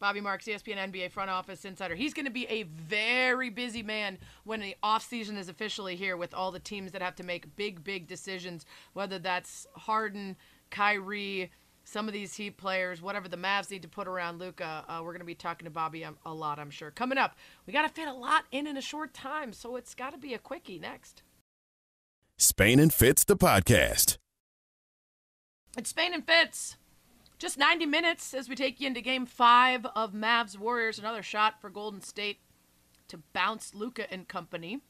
[0.00, 1.94] Bobby Marks, ESPN NBA front office insider.
[1.94, 6.32] He's going to be a very busy man when the offseason is officially here with
[6.32, 10.36] all the teams that have to make big, big decisions, whether that's Harden,
[10.70, 11.50] Kyrie,
[11.84, 14.84] some of these Heat players, whatever the Mavs need to put around Luka.
[14.88, 16.90] Uh, we're going to be talking to Bobby a lot, I'm sure.
[16.90, 17.36] Coming up,
[17.66, 20.18] we got to fit a lot in in a short time, so it's got to
[20.18, 21.22] be a quickie next.
[22.38, 24.16] Spain and Fitz, the podcast.
[25.76, 26.76] It's Spain and Fitz.
[27.40, 30.98] Just 90 minutes as we take you into game five of Mavs Warriors.
[30.98, 32.40] Another shot for Golden State
[33.08, 34.80] to bounce Luka and company.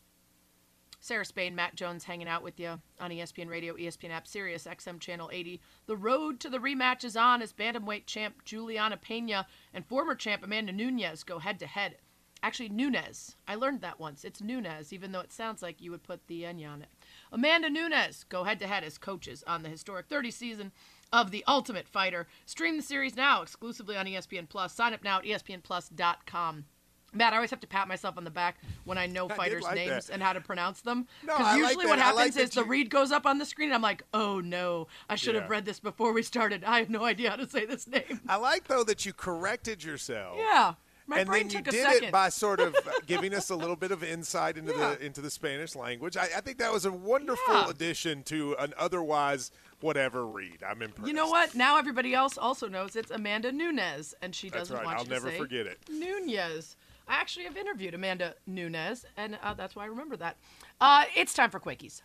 [0.98, 4.98] Sarah Spain, Matt Jones hanging out with you on ESPN Radio, ESPN app, Sirius XM
[4.98, 5.60] Channel 80.
[5.86, 10.42] The road to the rematch is on as bantamweight champ Juliana Pena and former champ
[10.42, 11.98] Amanda Nunez go head to head.
[12.42, 13.36] Actually, Nunez.
[13.46, 14.24] I learned that once.
[14.24, 16.88] It's Nunez, even though it sounds like you would put the N on it.
[17.30, 20.72] Amanda Nunez go head to head as coaches on the historic 30 season
[21.12, 22.26] of The Ultimate Fighter.
[22.46, 24.72] Stream the series now exclusively on ESPN Plus.
[24.72, 26.64] Sign up now at espnplus.com.
[27.12, 29.64] Matt, I always have to pat myself on the back when I know I fighters'
[29.64, 30.14] like names that.
[30.14, 31.06] and how to pronounce them.
[31.22, 33.68] Because no, usually like what happens like is the read goes up on the screen
[33.68, 35.42] and I'm like, oh no, I should yeah.
[35.42, 36.62] have read this before we started.
[36.64, 38.20] I have no idea how to say this name.
[38.28, 40.36] I like, though, that you corrected yourself.
[40.38, 40.74] Yeah.
[41.10, 42.04] My and then you did second.
[42.04, 44.94] it by sort of giving us a little bit of insight into yeah.
[44.94, 46.16] the into the Spanish language.
[46.16, 47.68] I, I think that was a wonderful yeah.
[47.68, 50.62] addition to an otherwise whatever read.
[50.62, 51.08] I'm impressed.
[51.08, 51.56] You know what?
[51.56, 54.86] Now everybody else also knows it's Amanda Nunez, and she doesn't right.
[54.86, 55.80] want I'll you never to say forget it.
[55.90, 56.76] Nunez.
[57.08, 60.36] I actually have interviewed Amanda Nunez, and uh, that's why I remember that.
[60.80, 62.02] Uh, it's time for Quickies.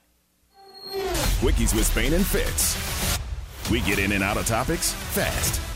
[1.41, 3.20] Quickies with Spain and Fitz.
[3.70, 5.75] We get in and out of topics fast.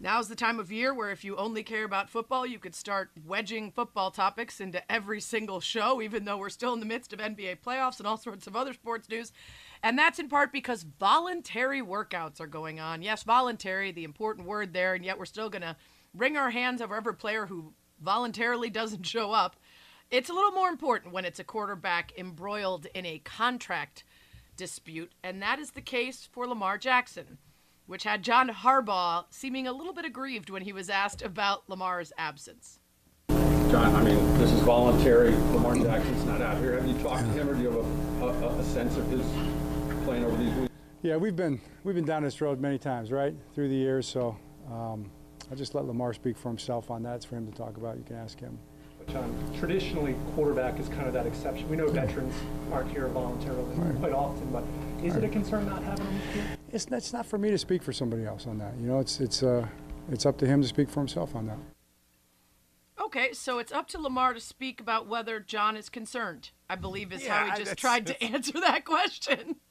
[0.00, 3.10] Now's the time of year where if you only care about football, you could start
[3.26, 7.18] wedging football topics into every single show, even though we're still in the midst of
[7.18, 9.32] NBA playoffs and all sorts of other sports news.
[9.82, 13.02] And that's in part because voluntary workouts are going on.
[13.02, 15.76] Yes, voluntary, the important word there, and yet we're still going to
[16.14, 19.56] wring our hands over every player who voluntarily doesn't show up.
[20.12, 24.04] It's a little more important when it's a quarterback embroiled in a contract
[24.56, 27.38] dispute, and that is the case for Lamar Jackson
[27.88, 32.12] which had John Harbaugh seeming a little bit aggrieved when he was asked about Lamar's
[32.18, 32.78] absence.
[33.28, 35.30] John, I mean, this is voluntary.
[35.30, 36.74] Lamar Jackson's not out here.
[36.74, 39.26] Have you talked to him, or do you have a, a, a sense of his
[40.04, 40.72] playing over these weeks?
[41.02, 44.06] Yeah, we've been we've been down this road many times, right, through the years.
[44.06, 44.36] So
[44.70, 45.10] um,
[45.50, 47.16] I'll just let Lamar speak for himself on that.
[47.16, 47.96] It's for him to talk about.
[47.96, 48.58] You can ask him.
[48.98, 51.68] But Um, traditionally, quarterback is kind of that exception.
[51.70, 52.34] We know veterans
[52.70, 53.96] aren't here voluntarily right.
[53.98, 54.64] quite often, but
[55.02, 56.44] is it a concern not having them here?
[56.72, 58.74] It's, it's not for me to speak for somebody else on that.
[58.80, 59.66] You know, it's it's uh,
[60.10, 61.58] it's up to him to speak for himself on that.
[63.00, 66.50] Okay, so it's up to Lamar to speak about whether John is concerned.
[66.68, 69.56] I believe is yeah, how he just tried to answer that question.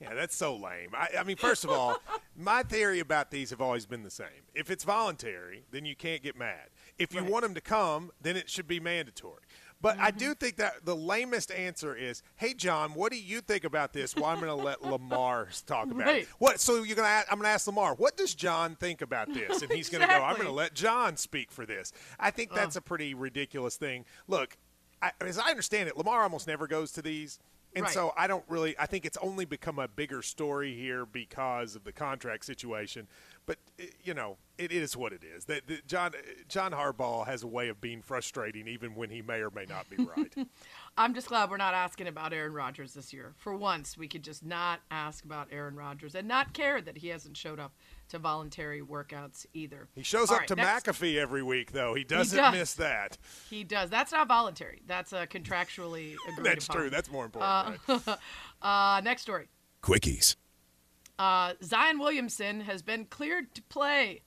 [0.00, 0.90] Yeah, that's so lame.
[0.94, 1.96] I, I, mean, first of all,
[2.36, 4.26] my theory about these have always been the same.
[4.52, 6.70] If it's voluntary, then you can't get mad.
[6.98, 7.30] If you right.
[7.30, 9.42] want them to come, then it should be mandatory.
[9.82, 10.04] But mm-hmm.
[10.04, 13.92] I do think that the lamest answer is, "Hey, John, what do you think about
[13.92, 16.22] this?" Well, I'm going to let Lamar talk about right.
[16.22, 16.28] it.
[16.38, 16.60] What?
[16.60, 17.30] So you're going to?
[17.30, 20.06] I'm going to ask Lamar, "What does John think about this?" And he's going to
[20.08, 23.76] go, "I'm going to let John speak for this." I think that's a pretty ridiculous
[23.76, 24.04] thing.
[24.28, 24.56] Look,
[25.02, 27.40] I, as I understand it, Lamar almost never goes to these.
[27.74, 27.92] And right.
[27.92, 28.78] so I don't really.
[28.78, 33.08] I think it's only become a bigger story here because of the contract situation.
[33.46, 35.46] But eh, you know, it is what it is.
[35.46, 36.12] That John
[36.48, 39.88] John Harbaugh has a way of being frustrating, even when he may or may not
[39.88, 40.34] be right.
[40.98, 43.32] I'm just glad we're not asking about Aaron Rodgers this year.
[43.38, 47.08] For once, we could just not ask about Aaron Rodgers and not care that he
[47.08, 47.72] hasn't showed up
[48.12, 49.88] to voluntary workouts either.
[49.94, 50.86] He shows All up right, to next.
[50.86, 51.94] McAfee every week, though.
[51.94, 52.54] He doesn't he does.
[52.54, 53.18] miss that.
[53.50, 53.90] He does.
[53.90, 54.82] That's not voluntary.
[54.86, 56.76] That's a contractually agreed That's upon.
[56.76, 56.90] true.
[56.90, 57.80] That's more important.
[57.88, 58.18] Uh, right?
[58.62, 59.48] uh, next story.
[59.82, 60.36] Quickies.
[61.18, 64.22] Uh, Zion Williamson has been cleared to play.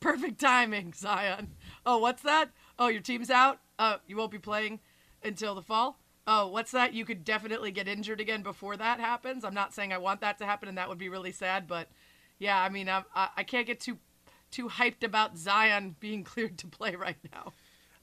[0.00, 1.54] Perfect timing, Zion.
[1.84, 2.50] Oh, what's that?
[2.78, 3.58] Oh, your team's out.
[3.78, 4.78] Uh, you won't be playing
[5.24, 5.98] until the fall.
[6.26, 6.92] Oh, what's that?
[6.92, 9.44] You could definitely get injured again before that happens.
[9.44, 11.66] I'm not saying I want that to happen, and that would be really sad.
[11.66, 11.88] But
[12.38, 13.98] yeah, I mean, I, I can't get too
[14.50, 17.52] too hyped about Zion being cleared to play right now.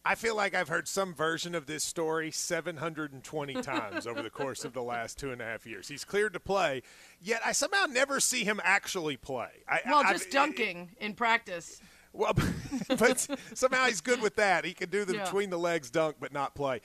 [0.07, 4.63] I feel like I've heard some version of this story 720 times over the course
[4.63, 5.87] of the last two and a half years.
[5.87, 6.83] He's cleared to play,
[7.19, 9.49] yet I somehow never see him actually play.
[9.67, 11.81] I, well, just I, dunking I, in practice.
[12.13, 12.33] Well,
[12.87, 14.63] but somehow he's good with that.
[14.63, 15.23] He can do the yeah.
[15.23, 16.81] between the legs dunk, but not play.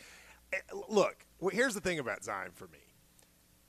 [0.52, 0.56] Eh,
[0.88, 2.78] look, here's the thing about Zion for me.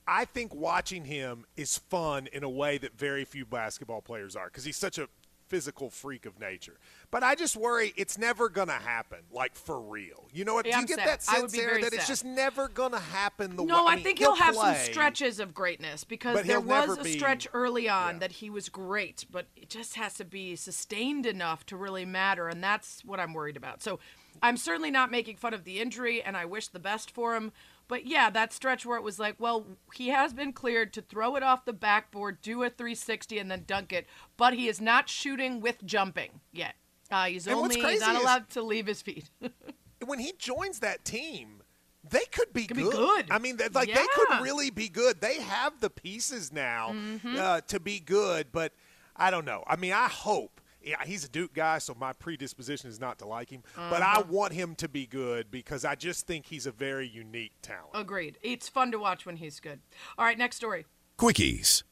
[0.06, 4.46] I think watching him is fun in a way that very few basketball players are
[4.46, 5.08] because he's such a
[5.52, 6.78] physical freak of nature.
[7.10, 10.30] But I just worry it's never going to happen, like for real.
[10.32, 10.64] You know what?
[10.64, 11.08] Yeah, Do you get sad.
[11.08, 11.92] that sense, there that sad.
[11.92, 13.82] it's just never going to happen the no, way?
[13.82, 16.96] No, I, I think he'll, he'll have play, some stretches of greatness because there was
[16.96, 18.18] a be, stretch early on yeah.
[18.20, 22.48] that he was great, but it just has to be sustained enough to really matter,
[22.48, 23.82] and that's what I'm worried about.
[23.82, 23.98] So
[24.42, 27.52] I'm certainly not making fun of the injury, and I wish the best for him.
[27.92, 31.36] But yeah, that stretch where it was like, well, he has been cleared to throw
[31.36, 34.06] it off the backboard, do a 360, and then dunk it,
[34.38, 36.74] but he is not shooting with jumping yet.
[37.10, 39.28] Uh, he's and only not allowed to leave his feet.
[40.06, 41.60] when he joins that team,
[42.08, 42.92] they could be, could good.
[42.92, 43.26] be good.
[43.30, 43.96] I mean, like yeah.
[43.96, 45.20] they could really be good.
[45.20, 47.36] They have the pieces now mm-hmm.
[47.38, 48.72] uh, to be good, but
[49.14, 49.64] I don't know.
[49.66, 53.26] I mean, I hope yeah, he's a Duke guy, so my predisposition is not to
[53.26, 53.62] like him.
[53.76, 53.88] Uh-huh.
[53.90, 54.32] But I mm-hmm.
[54.32, 57.90] want him to be good because I just think he's a very unique talent.
[57.94, 58.38] Agreed.
[58.42, 59.80] It's fun to watch when he's good.
[60.18, 60.86] All right, next story.
[61.18, 61.82] Quickies.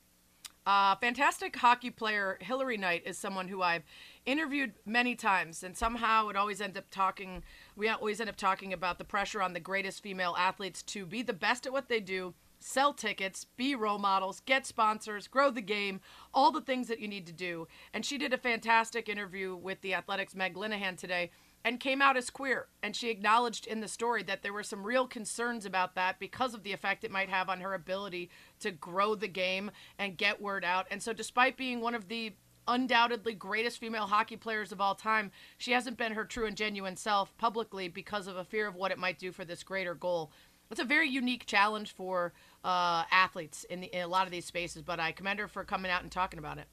[0.66, 3.82] Uh, fantastic hockey player Hilary Knight is someone who I've
[4.26, 7.42] interviewed many times, and somehow it always ends up talking.
[7.76, 11.22] We always end up talking about the pressure on the greatest female athletes to be
[11.22, 15.60] the best at what they do sell tickets, be role models, get sponsors, grow the
[15.60, 16.00] game,
[16.32, 17.66] all the things that you need to do.
[17.92, 21.30] And she did a fantastic interview with the Athletic's Meg Linehan today
[21.64, 22.68] and came out as queer.
[22.82, 26.54] And she acknowledged in the story that there were some real concerns about that because
[26.54, 30.40] of the effect it might have on her ability to grow the game and get
[30.40, 30.86] word out.
[30.90, 32.34] And so, despite being one of the
[32.68, 36.96] undoubtedly greatest female hockey players of all time, she hasn't been her true and genuine
[36.96, 40.30] self publicly because of a fear of what it might do for this greater goal.
[40.70, 42.32] It's a very unique challenge for
[42.64, 45.64] uh, athletes in, the, in a lot of these spaces, but I commend her for
[45.64, 46.66] coming out and talking about it.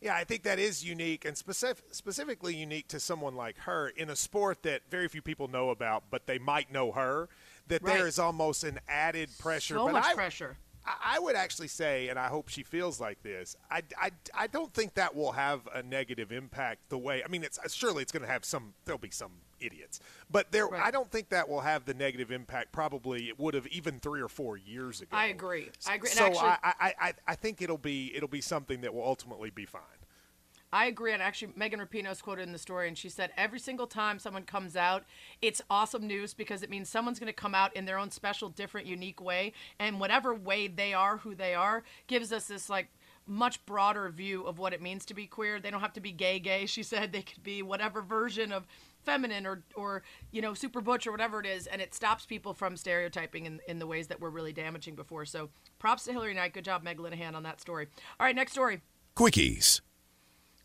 [0.00, 4.10] Yeah, I think that is unique and specific, specifically unique to someone like her in
[4.10, 7.30] a sport that very few people know about, but they might know her.
[7.68, 7.96] That right.
[7.96, 9.76] there is almost an added pressure.
[9.76, 10.58] So but much I, pressure.
[10.84, 13.56] I would actually say, and I hope she feels like this.
[13.70, 17.22] I, I, I don't think that will have a negative impact the way.
[17.24, 18.74] I mean, it's surely it's going to have some.
[18.84, 19.32] There'll be some
[19.64, 20.00] idiots,
[20.30, 20.66] but there.
[20.66, 20.82] Right.
[20.82, 22.72] I don't think that will have the negative impact.
[22.72, 25.16] Probably it would have even three or four years ago.
[25.16, 25.70] I agree.
[25.86, 26.10] I agree.
[26.10, 29.64] So actually, I, I, I think it'll be it'll be something that will ultimately be
[29.66, 29.82] fine.
[30.74, 31.12] I agree.
[31.12, 34.18] And actually, Megan Rapinoe is quoted in the story, and she said every single time
[34.18, 35.04] someone comes out,
[35.40, 38.48] it's awesome news because it means someone's going to come out in their own special,
[38.48, 39.52] different, unique way.
[39.78, 42.88] And whatever way they are, who they are, gives us this, like,
[43.24, 45.60] much broader view of what it means to be queer.
[45.60, 46.66] They don't have to be gay, gay.
[46.66, 48.66] She said they could be whatever version of
[49.04, 51.66] feminine or, or you know, super butch or whatever it is.
[51.66, 55.24] And it stops people from stereotyping in, in the ways that were really damaging before.
[55.24, 56.54] So props to Hilary Knight.
[56.54, 57.88] Good job, Meg Linehan, on that story.
[58.18, 58.80] All right, next story.
[59.16, 59.80] Quickies.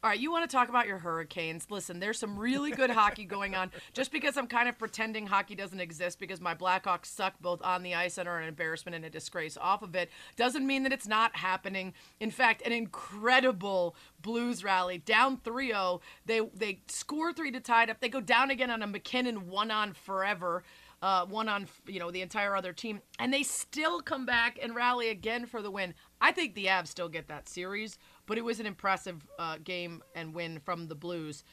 [0.02, 1.68] All right, you want to talk about your Hurricanes?
[1.70, 3.70] Listen, there's some really good hockey going on.
[3.94, 7.84] Just because I'm kind of pretending hockey doesn't exist because my Blackhawks suck both on
[7.84, 10.94] the ice and are an embarrassment and a disgrace off of it doesn't mean that
[10.94, 11.94] it's not happening.
[12.22, 16.00] In fact, an incredible Blues rally down 3-0.
[16.26, 18.00] They they score 3 to tie it up.
[18.00, 20.64] They go down again on a MacKinnon one on forever
[21.02, 24.76] uh, one on you know the entire other team, and they still come back and
[24.76, 25.94] rally again for the win.
[26.20, 27.98] I think the Avs still get that series,
[28.30, 31.44] but it was an impressive uh, game and win from the Blues.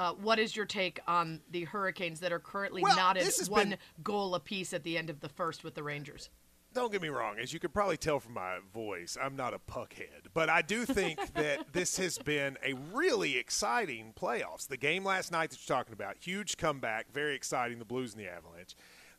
[0.00, 3.70] Uh, what is your take on the Hurricanes that are currently well, not at one
[3.70, 3.78] been...
[4.02, 6.30] goal apiece at the end of the first with the Rangers?
[6.72, 9.60] Don't get me wrong, as you could probably tell from my voice, I'm not a
[9.60, 14.66] puckhead, but I do think that this has been a really exciting playoffs.
[14.66, 17.78] The game last night that you're talking about, huge comeback, very exciting.
[17.78, 18.74] The Blues and the Avalanche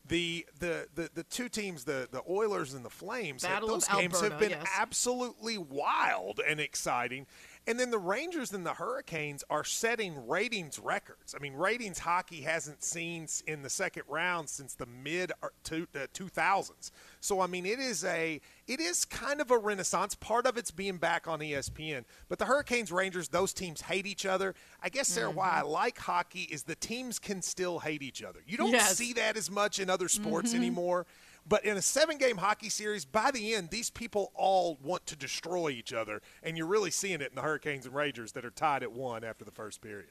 [0.08, 4.14] the the the, the two teams, the the Oilers and the Flames, Battle those games
[4.14, 4.66] Alberta, have been yes.
[4.78, 7.26] absolutely wild and exciting.
[7.68, 11.34] And then the Rangers and the Hurricanes are setting ratings records.
[11.34, 15.88] I mean, ratings hockey hasn't seen in the second round since the mid uh, two,
[15.96, 16.92] uh, 2000s.
[17.20, 20.14] So I mean, it is a it is kind of a renaissance.
[20.14, 24.26] Part of it's being back on ESPN, but the Hurricanes, Rangers, those teams hate each
[24.26, 24.54] other.
[24.82, 25.38] I guess Sarah, Mm-hmm.
[25.38, 28.40] why I like hockey is the teams can still hate each other.
[28.46, 28.96] You don't Yes.
[28.96, 30.56] see that as much in other sports Mhm.
[30.56, 31.06] anymore.
[31.48, 35.16] But in a seven game hockey series, by the end, these people all want to
[35.16, 36.20] destroy each other.
[36.42, 39.22] And you're really seeing it in the Hurricanes and Rangers that are tied at one
[39.22, 40.10] after the first period.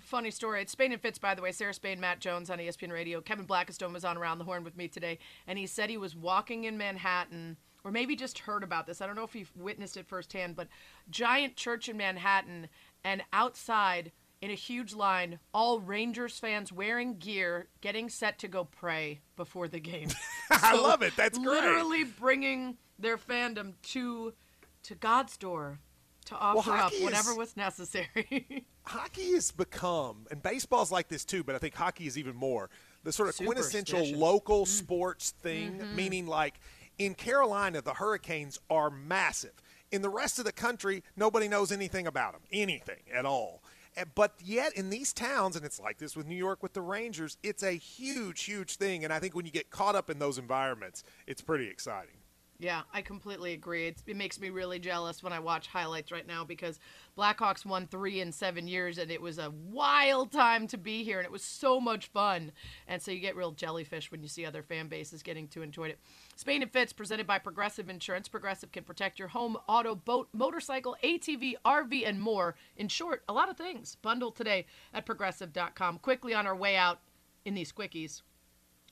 [0.00, 0.60] Funny story.
[0.60, 1.52] It's Spain and Fitz, by the way.
[1.52, 3.20] Sarah Spain, Matt Jones on ESPN Radio.
[3.20, 6.16] Kevin Blackstone was on Around the Horn with me today, and he said he was
[6.16, 9.00] walking in Manhattan, or maybe just heard about this.
[9.00, 10.66] I don't know if he witnessed it firsthand, but
[11.10, 12.68] giant church in Manhattan,
[13.04, 14.10] and outside
[14.40, 19.68] in a huge line, all Rangers fans wearing gear, getting set to go pray before
[19.68, 20.08] the game.
[20.50, 21.14] I love it.
[21.16, 21.48] That's great.
[21.62, 24.34] Literally bringing their fandom to
[24.84, 25.78] to God's door
[26.26, 28.64] to offer up hockey is- whatever was necessary.
[28.84, 32.68] hockey has become, and baseball's like this too, but I think hockey is even more
[33.02, 35.78] the sort of quintessential local sports thing.
[35.78, 35.94] Mhm.
[35.94, 36.60] Meaning, like
[36.98, 39.52] in Carolina, the Hurricanes are massive.
[39.90, 43.62] In the rest of the country, nobody knows anything about them, anything at all.
[43.96, 46.82] And- But yet, in these towns, and it's like this with New York with the
[46.82, 49.04] Rangers, it's a huge, huge thing.
[49.04, 52.16] And I think when you get caught up in those environments, it's pretty exciting.
[52.64, 53.88] Yeah, I completely agree.
[53.88, 56.80] It's, it makes me really jealous when I watch highlights right now because
[57.14, 61.18] Blackhawks won three in seven years, and it was a wild time to be here,
[61.18, 62.52] and it was so much fun.
[62.88, 65.88] And so you get real jellyfish when you see other fan bases getting to enjoy
[65.88, 65.98] it.
[66.36, 68.28] Spain and Fitz, presented by Progressive Insurance.
[68.28, 72.54] Progressive can protect your home, auto, boat, motorcycle, ATV, RV, and more.
[72.78, 73.98] In short, a lot of things.
[74.00, 75.98] Bundle today at progressive.com.
[75.98, 77.00] Quickly on our way out
[77.44, 78.22] in these quickies.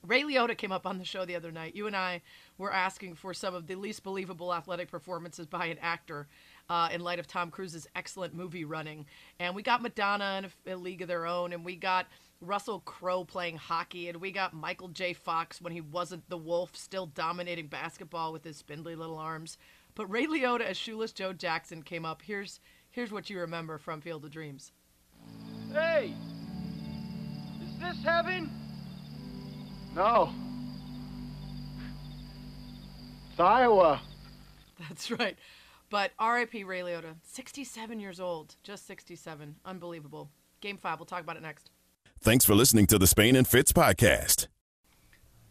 [0.05, 1.77] Ray Liotta came up on the show the other night.
[1.77, 2.23] You and I
[2.59, 6.27] were asking for some of the least believable athletic performances by an actor
[6.69, 9.07] uh, in light of Tom Cruise's excellent movie running.
[9.39, 12.07] And we got Madonna in a, a league of their own, and we got
[12.41, 15.13] Russell Crowe playing hockey, and we got Michael J.
[15.13, 19.57] Fox when he wasn't the wolf, still dominating basketball with his spindly little arms.
[19.95, 22.23] But Ray Liotta as Shoeless Joe Jackson came up.
[22.23, 24.73] Here's here's what you remember from Field of Dreams.
[25.73, 26.15] Hey!
[27.63, 28.51] Is this heaven?
[29.95, 30.33] No.
[33.31, 34.01] It's Iowa.
[34.79, 35.37] That's right.
[35.91, 36.65] But R.I.P.
[36.65, 39.57] Ray Liotta, 67 years old, just 67.
[39.65, 40.31] Unbelievable.
[40.61, 40.99] Game five.
[40.99, 41.71] We'll talk about it next.
[42.21, 44.47] Thanks for listening to the Spain and Fitz podcast.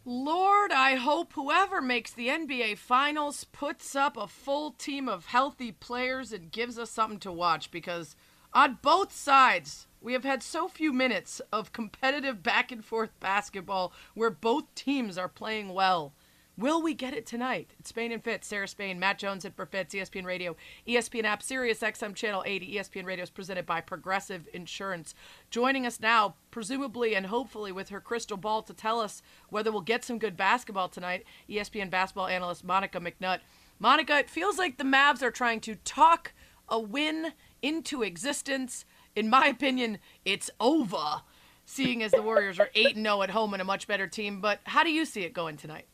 [0.04, 5.70] Lord, I hope whoever makes the NBA Finals puts up a full team of healthy
[5.70, 8.16] players and gives us something to watch because
[8.52, 13.92] on both sides, we have had so few minutes of competitive back and forth basketball
[14.14, 16.12] where both teams are playing well.
[16.58, 17.70] Will we get it tonight?
[17.78, 20.54] It's Spain and Fitz, Sarah Spain, Matt Jones at for Fitz, ESPN Radio,
[20.86, 25.14] ESPN app, Sirius XM Channel 80, ESPN Radio is presented by Progressive Insurance.
[25.50, 29.80] Joining us now, presumably and hopefully with her crystal ball to tell us whether we'll
[29.80, 33.38] get some good basketball tonight, ESPN basketball analyst Monica McNutt.
[33.78, 36.34] Monica, it feels like the Mavs are trying to talk
[36.68, 37.32] a win
[37.62, 38.84] into existence.
[39.16, 41.22] In my opinion, it's over,
[41.64, 44.40] seeing as the Warriors are 8 0 at home and a much better team.
[44.40, 45.86] But how do you see it going tonight?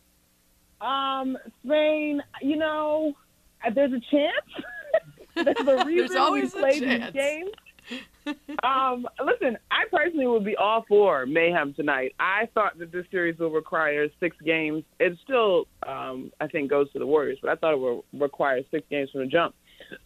[0.80, 3.12] Um, Spain, you know,
[3.74, 4.64] there's a chance.
[5.34, 7.12] there's a reason always we a play chance.
[7.12, 7.50] these games.
[8.62, 12.14] um, listen, I personally would be all for mayhem tonight.
[12.20, 14.84] I thought that this series will require six games.
[15.00, 18.60] It still, um, I think, goes to the Warriors, but I thought it would require
[18.70, 19.54] six games from the jump.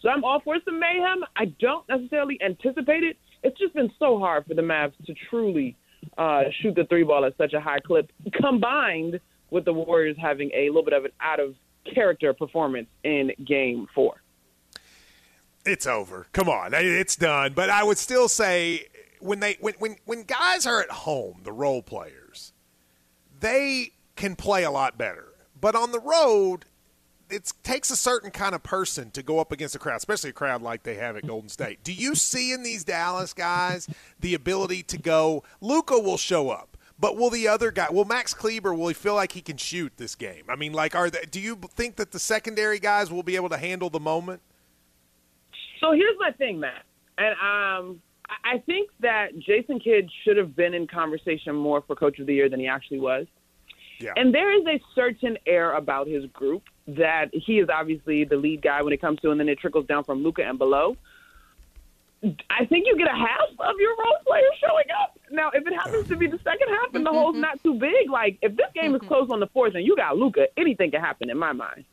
[0.01, 1.25] So I'm all for some mayhem.
[1.37, 3.17] I don't necessarily anticipate it.
[3.43, 5.77] It's just been so hard for the Mavs to truly
[6.19, 9.21] uh, shoot the three ball at such a high clip, combined
[9.51, 11.55] with the Warriors having a little bit of an out of
[11.93, 14.23] character performance in Game Four.
[15.65, 16.27] It's over.
[16.33, 17.53] Come on, it's done.
[17.55, 18.87] But I would still say
[19.21, 22.53] when they when when when guys are at home, the role players,
[23.41, 25.29] they can play a lot better.
[25.61, 26.65] But on the road,
[27.33, 30.35] it takes a certain kind of person to go up against a crowd, especially a
[30.35, 31.83] crowd like they have at Golden State.
[31.83, 33.89] Do you see in these Dallas guys
[34.21, 35.43] the ability to go?
[35.61, 37.89] Luka will show up, but will the other guy?
[37.91, 38.75] Will Max Kleber?
[38.75, 40.45] Will he feel like he can shoot this game?
[40.49, 43.49] I mean, like, are they, do you think that the secondary guys will be able
[43.49, 44.41] to handle the moment?
[45.81, 46.85] So here's my thing, Matt,
[47.19, 48.03] and um,
[48.45, 52.35] I think that Jason Kidd should have been in conversation more for Coach of the
[52.35, 53.27] Year than he actually was.
[53.99, 54.13] Yeah.
[54.17, 58.63] And there is a certain air about his group that he is obviously the lead
[58.63, 60.97] guy when it comes to, and then it trickles down from Luka and below.
[62.51, 65.19] I think you get a half of your role players showing up.
[65.33, 68.11] Now, if it happens to be the second half and the hole's not too big,
[68.11, 71.01] like if this game is close on the fourth and you got Luka, anything can
[71.01, 71.85] happen in my mind.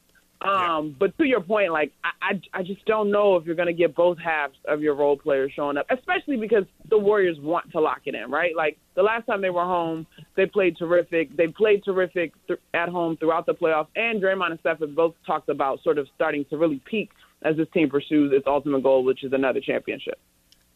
[0.42, 3.68] Um, But to your point, like I, I, I just don't know if you're going
[3.68, 7.72] to get both halves of your role players showing up, especially because the Warriors want
[7.74, 8.56] to lock it in, right?
[8.56, 11.36] Like the last time they were home, they played terrific.
[11.36, 15.16] They played terrific th- at home throughout the playoffs, and Draymond and Steph have both
[15.26, 17.12] talked about sort of starting to really peak
[17.42, 20.20] as this team pursues its ultimate goal, which is another championship.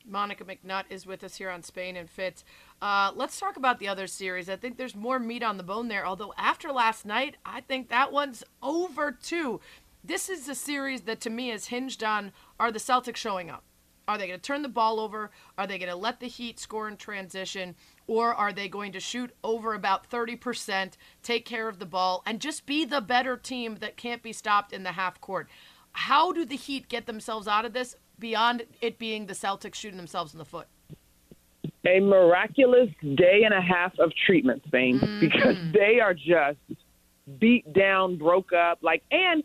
[0.06, 2.44] Monica McNutt is with us here on Spain and Fitz.
[2.82, 4.50] Uh, let's talk about the other series.
[4.50, 6.06] I think there's more meat on the bone there.
[6.06, 9.62] Although after last night, I think that one's over too.
[10.04, 13.64] This is a series that to me is hinged on are the Celtics showing up?
[14.08, 15.32] Are they going to turn the ball over?
[15.58, 17.76] Are they going to let the Heat score in transition?
[18.06, 22.42] Or are they going to shoot over about 30%, take care of the ball, and
[22.42, 25.48] just be the better team that can't be stopped in the half court?
[25.94, 29.98] How do the Heat get themselves out of this beyond it being the Celtics shooting
[29.98, 30.68] themselves in the foot?
[31.86, 35.20] A miraculous day and a half of treatment, Spain, mm-hmm.
[35.20, 36.58] because they are just
[37.40, 39.44] beat down, broke up, like, and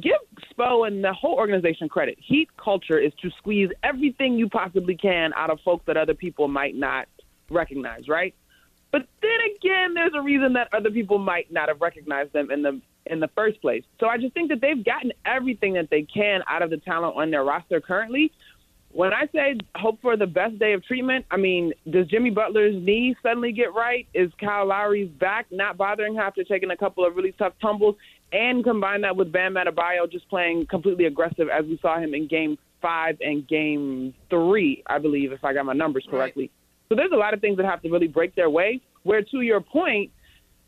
[0.00, 0.16] give
[0.50, 2.16] Spo and the whole organization credit.
[2.20, 6.48] Heat culture is to squeeze everything you possibly can out of folks that other people
[6.48, 7.08] might not
[7.50, 8.34] recognize, right?
[8.90, 12.62] But then again, there's a reason that other people might not have recognized them in
[12.62, 13.82] the in the first place.
[14.00, 17.16] So I just think that they've gotten everything that they can out of the talent
[17.16, 18.32] on their roster currently.
[18.92, 22.74] When I say hope for the best day of treatment, I mean, does Jimmy Butler's
[22.74, 24.06] knee suddenly get right?
[24.12, 27.96] Is Kyle Lowry's back not bothering him after taking a couple of really tough tumbles?
[28.32, 32.28] And combine that with Bam Adebayo just playing completely aggressive as we saw him in
[32.28, 36.50] game five and game three, I believe, if I got my numbers correctly.
[36.88, 38.82] So there's a lot of things that have to really break their way.
[39.04, 40.10] Where to your point,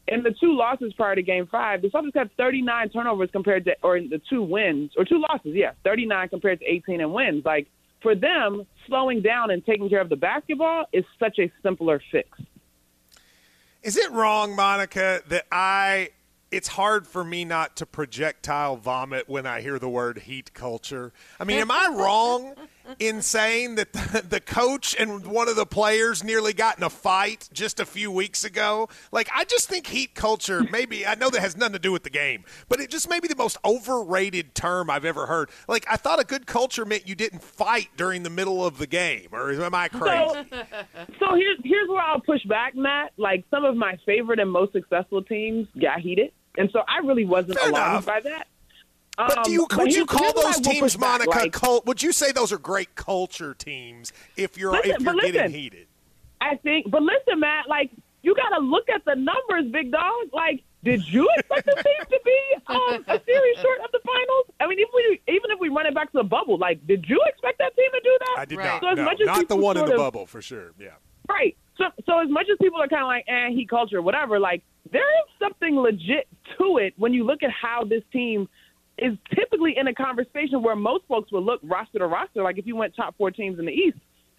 [0.06, 3.76] in the two losses prior to Game Five, the Celtics had 39 turnovers compared to,
[3.82, 7.44] or in the two wins or two losses, yeah, 39 compared to 18 and wins.
[7.44, 7.66] Like
[8.02, 12.28] for them, slowing down and taking care of the basketball is such a simpler fix.
[13.82, 16.10] Is it wrong, Monica, that I?
[16.50, 21.12] It's hard for me not to projectile vomit when I hear the word heat culture.
[21.40, 22.54] I mean, am I wrong
[22.98, 26.90] in saying that the, the coach and one of the players nearly got in a
[26.90, 28.88] fight just a few weeks ago?
[29.12, 32.02] Like, I just think heat culture, maybe, I know that has nothing to do with
[32.02, 35.50] the game, but it just may be the most overrated term I've ever heard.
[35.68, 38.86] Like, I thought a good culture meant you didn't fight during the middle of the
[38.86, 40.46] game, or am I crazy?
[40.50, 40.62] So,
[41.20, 43.12] so here's here's where I'll push back, Matt.
[43.16, 47.24] Like some of my favorite and most successful teams got heated, and so I really
[47.24, 48.06] wasn't Fair alarmed enough.
[48.06, 48.46] by that.
[49.16, 51.30] But do Um, you but would you call here's what I those teams, Monica?
[51.30, 55.14] like- cult, would you say those are great culture teams if you're Listen, if you're
[55.14, 55.86] but getting heated?
[56.40, 57.90] I think, but listen, Matt, like
[58.22, 60.28] you got to look at the numbers, big dog.
[60.32, 64.46] Like, did you expect the team to be um, a series short of the finals?
[64.60, 67.04] I mean, if we even if we run it back to the bubble, like, did
[67.08, 68.34] you expect that team to do that?
[68.38, 68.64] I did Right.
[68.66, 68.80] not.
[68.82, 70.72] So as no, much as not the one in the of- bubble for sure.
[70.78, 70.88] Yeah.
[71.28, 71.56] Right.
[71.78, 74.62] So, so as much as people are kind of like, eh, heat culture, whatever, like
[74.90, 78.48] there is something legit to it when you look at how this team
[78.98, 82.42] is typically in a conversation where most folks would look roster to roster.
[82.42, 83.98] Like if you went top four teams in the East,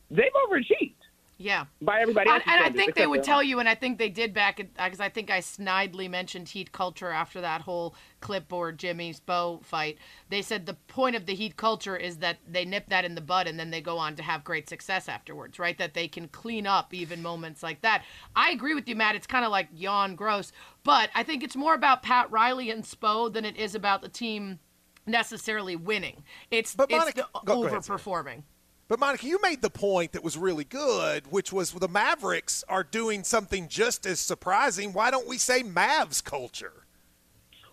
[0.10, 0.94] they've overachieved
[1.38, 1.66] Yeah.
[1.82, 4.34] by everybody And, and I think they would tell you, and I think they did
[4.34, 9.64] back because I think I snidely mentioned heat culture after that whole clipboard Jimmy Spo
[9.64, 9.98] fight.
[10.30, 13.22] They said the point of the heat culture is that they nip that in the
[13.22, 15.78] bud and then they go on to have great success afterwards, right?
[15.78, 18.04] That they can clean up even moments like that.
[18.36, 19.16] I agree with you, Matt.
[19.16, 20.52] It's kind of like yawn gross,
[20.84, 24.10] but I think it's more about Pat Riley and Spo than it is about the
[24.10, 24.60] team
[25.06, 26.24] necessarily winning.
[26.50, 28.44] It's But it's the go- go ahead, overperforming.
[28.88, 32.84] But Monica, you made the point that was really good, which was the Mavericks are
[32.84, 34.94] doing something just as surprising.
[34.94, 36.86] Why don't we say Mavs culture?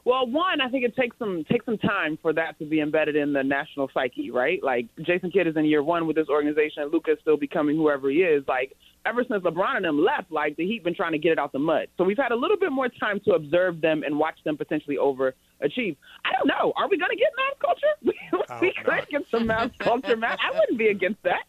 [0.05, 3.15] Well, one, I think it takes some takes some time for that to be embedded
[3.15, 4.61] in the national psyche, right?
[4.63, 8.11] Like Jason Kidd is in year one with this organization, Luka is still becoming whoever
[8.11, 8.43] he is.
[8.49, 8.75] Like
[9.05, 11.53] ever since LeBron and them left, like the Heat been trying to get it out
[11.53, 11.89] the mud.
[11.99, 14.97] So we've had a little bit more time to observe them and watch them potentially
[14.97, 15.97] overachieve.
[16.25, 16.73] I don't know.
[16.77, 18.59] Are we going to get Mavs culture?
[18.61, 20.37] we could get some Mavs culture, man.
[20.43, 21.45] I wouldn't be against that.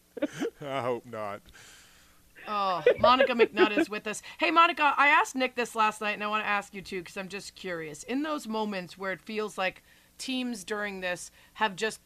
[0.62, 1.42] I hope not.
[2.48, 4.22] Oh, Monica McNutt is with us.
[4.38, 7.00] Hey, Monica, I asked Nick this last night, and I want to ask you too,
[7.00, 8.04] because I'm just curious.
[8.04, 9.82] In those moments where it feels like
[10.18, 12.02] teams during this have just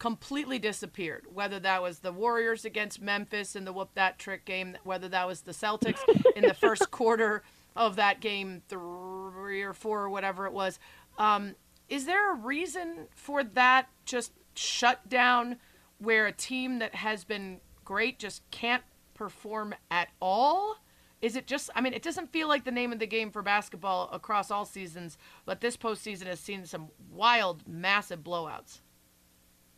[0.00, 4.76] completely disappeared, whether that was the Warriors against Memphis in the whoop that trick game,
[4.82, 6.00] whether that was the Celtics
[6.34, 7.42] in the first quarter
[7.76, 10.80] of that game, three or four or whatever it was.
[11.18, 11.54] Um,
[11.90, 15.56] is there a reason for that just shutdown
[15.98, 18.82] where a team that has been great just can't
[19.12, 20.76] perform at all?
[21.20, 23.42] Is it just, I mean, it doesn't feel like the name of the game for
[23.42, 28.78] basketball across all seasons, but this postseason has seen some wild, massive blowouts.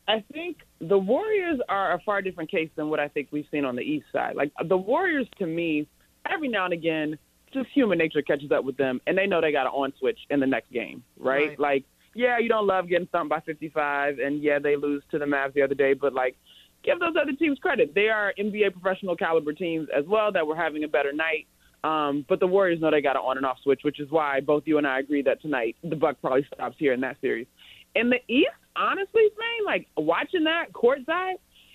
[0.08, 3.64] I think the Warriors are a far different case than what I think we've seen
[3.64, 4.34] on the East side.
[4.34, 5.86] Like the Warriors, to me,
[6.28, 7.18] every now and again,
[7.52, 10.18] just human nature catches up with them, and they know they got an on switch
[10.30, 11.48] in the next game, right?
[11.50, 11.60] right?
[11.60, 11.84] Like,
[12.14, 15.54] yeah, you don't love getting thumped by 55, and yeah, they lose to the Mavs
[15.54, 16.36] the other day, but like,
[16.82, 17.94] give those other teams credit.
[17.94, 21.46] They are NBA professional caliber teams as well that were having a better night.
[21.84, 24.40] Um, but the Warriors know they got an on and off switch, which is why
[24.40, 27.46] both you and I agree that tonight the buck probably stops here in that series.
[27.94, 31.34] In the East, honestly, man, like watching that courtside,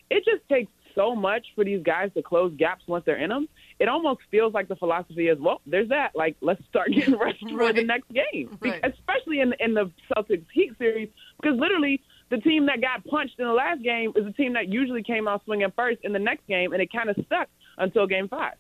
[0.10, 3.48] it just takes so much for these guys to close gaps once they're in them.
[3.80, 6.16] It almost feels like the philosophy is, well, there's that.
[6.16, 7.68] Like, let's start getting ready right.
[7.68, 8.84] for the next game, right.
[8.84, 11.10] especially in in the Celtics Heat series,
[11.42, 14.68] because literally the team that got punched in the last game is the team that
[14.68, 18.08] usually came out swinging first in the next game, and it kind of stuck until
[18.08, 18.56] Game Five.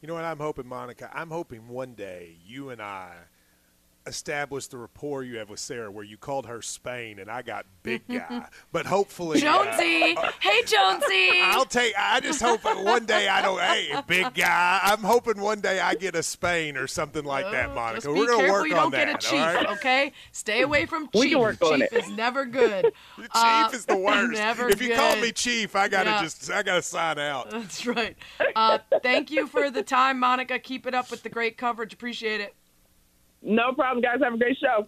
[0.00, 1.10] You know what I'm hoping, Monica?
[1.12, 3.12] I'm hoping one day you and I
[4.10, 7.64] establish the rapport you have with Sarah, where you called her Spain and I got
[7.82, 8.46] big guy.
[8.72, 11.94] but hopefully, Jonesy, uh, hey Jonesy, I'll take.
[11.96, 13.60] I just hope one day I don't.
[13.60, 14.80] Hey, big guy.
[14.82, 18.02] I'm hoping one day I get a Spain or something like oh, that, Monica.
[18.02, 19.06] Just be We're gonna work you on don't that.
[19.06, 19.66] Get a chief, right?
[19.70, 20.12] okay?
[20.32, 21.20] Stay away from chief.
[21.20, 21.92] We can work chief on it.
[21.92, 22.84] is never good.
[23.16, 24.32] chief uh, is the worst.
[24.32, 24.96] Never if you good.
[24.98, 26.22] call me chief, I gotta Yeah.
[26.22, 26.50] just.
[26.50, 27.50] I gotta sign out.
[27.50, 28.16] That's right.
[28.56, 30.58] Uh, thank you for the time, Monica.
[30.58, 31.92] Keep it up with the great coverage.
[31.92, 32.54] Appreciate it.
[33.42, 34.18] No problem, guys.
[34.22, 34.86] Have a great show.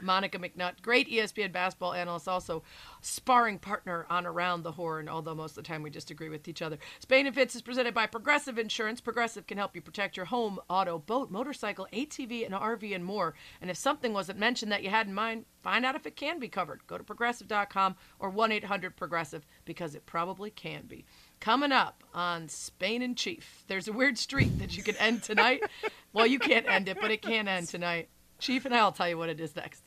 [0.00, 2.62] Monica McNutt, great ESPN basketball analyst, also
[3.02, 6.48] sparring partner on Around the Horn, although most of the time we just agree with
[6.48, 6.78] each other.
[7.00, 9.02] Spain and Fitz is presented by Progressive Insurance.
[9.02, 13.34] Progressive can help you protect your home, auto, boat, motorcycle, ATV, and RV, and more.
[13.60, 16.38] And if something wasn't mentioned that you had in mind, find out if it can
[16.38, 16.86] be covered.
[16.86, 21.04] Go to progressive.com or 1 800 Progressive because it probably can be.
[21.40, 25.62] Coming up on Spain and Chief, there's a weird streak that you can end tonight.
[26.12, 28.08] well, you can't end it, but it can end tonight.
[28.38, 29.82] Chief and I'll tell you what it is next.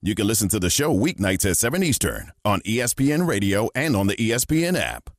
[0.00, 4.06] You can listen to the show weeknights at 7 Eastern on ESPN Radio and on
[4.06, 5.10] the ESPN app.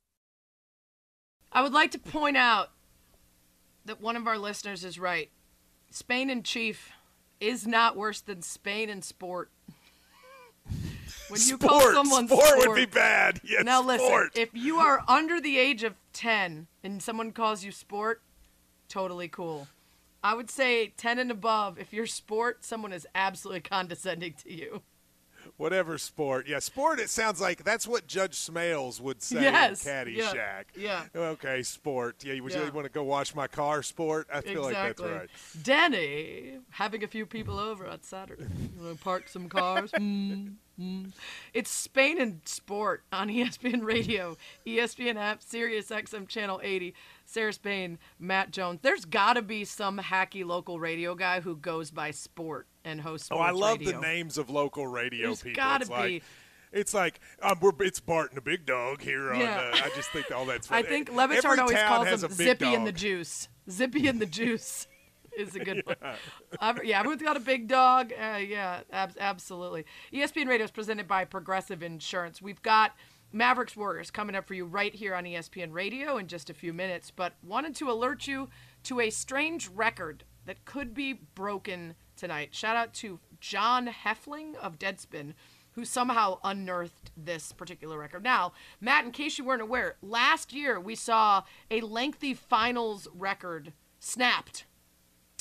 [1.52, 2.70] I would like to point out
[3.84, 5.30] that one of our listeners is right.
[5.90, 6.90] Spain and Chief
[7.40, 9.50] is not worse than Spain and Sport.
[11.30, 13.40] When you call Sport, someone sport, sport, would be bad.
[13.44, 14.30] Yes, now listen, sport.
[14.34, 18.20] if you are under the age of 10 and someone calls you sport,
[18.88, 19.68] totally cool.
[20.22, 24.82] I would say 10 and above, if you're sport, someone is absolutely condescending to you.
[25.60, 26.48] Whatever sport.
[26.48, 30.64] Yeah, sport, it sounds like that's what Judge Smails would say Yes, in yeah, Caddyshack.
[30.74, 31.02] yeah.
[31.14, 32.24] Okay, sport.
[32.24, 32.64] Yeah, would Yeah.
[32.64, 34.26] you want to go watch my car sport?
[34.32, 35.04] I feel exactly.
[35.10, 35.62] like that's right.
[35.62, 38.44] Denny, having a few people over on Saturday.
[38.74, 39.92] You want to park some cars?
[39.92, 41.12] Mm, mm.
[41.52, 46.94] It's Spain and Sport on ESPN Radio, ESPN app, Sirius XM Channel 80.
[47.26, 48.80] Sarah Spain, Matt Jones.
[48.82, 53.28] There's got to be some hacky local radio guy who goes by Sport and hosts
[53.30, 53.92] Oh, I love radio.
[53.92, 55.56] the names of local radio There's people.
[55.56, 56.22] gotta it's like, be.
[56.72, 59.32] It's like um, we're it's Bart and the Big Dog here.
[59.32, 59.70] On, Yeah.
[59.74, 60.70] uh, I just think all that's.
[60.70, 62.92] I think Le Batard Every always calls has him a big Zippy and the.
[62.92, 63.48] Juice.
[63.68, 64.86] Zippy and the Juice
[65.36, 65.96] is a good one.
[66.60, 68.12] I've- yeah, everyone's got a big dog.
[68.12, 69.84] Uh, yeah, ab- absolutely.
[70.12, 72.40] ESPN Radio is presented by Progressive Insurance.
[72.42, 72.92] We've got
[73.32, 76.72] Mavericks Warriors coming up for you right here on ESPN Radio in just a few
[76.72, 78.48] minutes, but wanted to alert you
[78.84, 82.54] to a strange record that could be broken tonight.
[82.54, 85.32] Shout out to John Heffling of Deadspin,
[85.72, 88.22] who somehow unearthed this particular record.
[88.22, 93.72] Now, Matt, in case you weren't aware, last year we saw a lengthy finals record
[93.98, 94.66] snapped.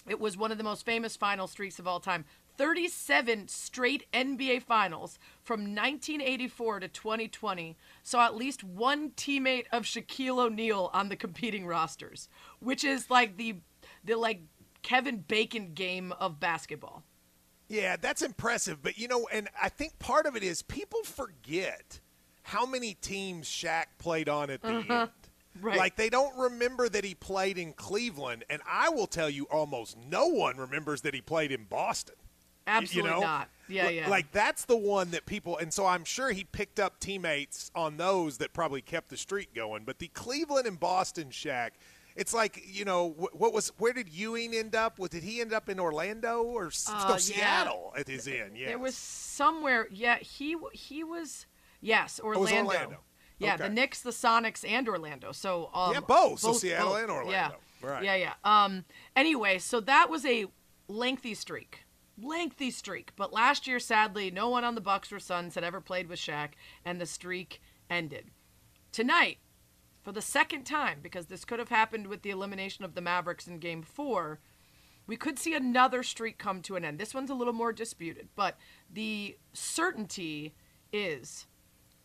[0.07, 2.23] It was one of the most famous final streaks of all time.
[2.57, 10.39] 37 straight NBA finals from 1984 to 2020 saw at least one teammate of Shaquille
[10.39, 12.27] O'Neal on the competing rosters,
[12.59, 13.57] which is like the
[14.03, 14.41] the like
[14.81, 17.03] Kevin Bacon game of basketball.
[17.67, 18.81] Yeah, that's impressive.
[18.81, 21.99] But you know, and I think part of it is people forget
[22.43, 24.93] how many teams Shaq played on at the Uh-huh.
[25.01, 25.09] end.
[25.61, 25.77] Right.
[25.77, 29.97] Like they don't remember that he played in Cleveland, and I will tell you, almost
[29.97, 32.15] no one remembers that he played in Boston.
[32.65, 33.21] Absolutely you know?
[33.21, 33.49] not.
[33.67, 34.09] Yeah, L- yeah.
[34.09, 37.97] Like that's the one that people, and so I'm sure he picked up teammates on
[37.97, 39.83] those that probably kept the streak going.
[39.85, 41.71] But the Cleveland and Boston Shaq,
[42.15, 44.99] it's like you know what was where did Ewing end up?
[44.99, 47.17] Was did he end up in Orlando or Uh, no, yeah.
[47.17, 48.57] Seattle at his end?
[48.57, 49.87] Yeah, There was somewhere.
[49.91, 51.45] Yeah, he he was.
[51.81, 52.71] Yes, was Orlando.
[52.71, 52.99] Orlando.
[53.37, 53.63] Yeah, Okay.
[53.63, 55.31] the Knicks, the Sonics, and Orlando.
[55.31, 56.39] So um, Yeah, both.
[56.41, 57.31] So Seattle and Orlando.
[57.31, 57.51] Yeah,
[57.81, 58.03] Right.
[58.03, 58.33] Yeah, yeah.
[58.43, 58.83] Um.
[59.15, 60.47] Anyway, so that was a
[60.89, 61.85] lengthy streak,
[62.21, 63.11] lengthy streak.
[63.15, 66.19] But last year, sadly, no one on the Bucks or Suns had ever played with
[66.19, 66.49] Shaq,
[66.83, 68.31] and the streak ended.
[68.91, 69.37] Tonight,
[70.09, 73.45] for the second time, because this could have happened with the elimination of the Mavericks
[73.45, 74.39] in Game Four
[75.05, 76.97] we could see another streak come to an end.
[76.97, 78.57] This one's a little more disputed, but
[78.91, 80.55] the certainty
[80.91, 81.45] is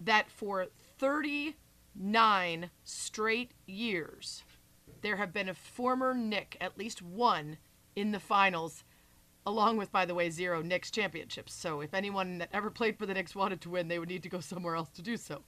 [0.01, 0.67] that for
[0.99, 4.43] 39 straight years,
[5.01, 7.57] there have been a former Knick, at least one,
[7.97, 8.85] in the finals,
[9.47, 11.55] along with, by the way, zero Knicks championships.
[11.55, 14.23] So if anyone that ever played for the Knicks wanted to win, they would need
[14.25, 15.43] to go somewhere else to do so.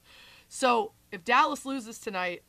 [0.47, 2.43] So if Dallas loses tonight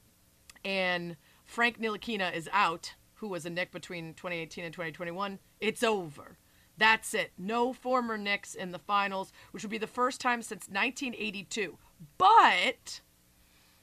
[0.64, 6.38] and Frank Ntilikina is out, who was a Knick between 2018 and 2021, it's over.
[6.76, 7.32] That's it.
[7.36, 11.76] No former Knicks in the finals, which would be the first time since 1982.
[12.16, 13.00] But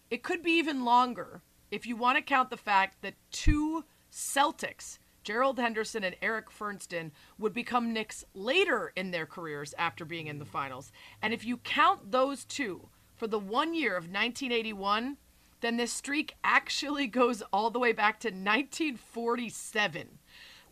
[0.09, 1.41] it could be even longer
[1.71, 7.11] if you want to count the fact that two Celtics, Gerald Henderson and Eric Fernsten,
[7.37, 10.93] would become Knicks later in their careers after being in the finals.
[11.21, 15.17] And if you count those two for the one year of 1981,
[15.61, 20.19] then this streak actually goes all the way back to 1947.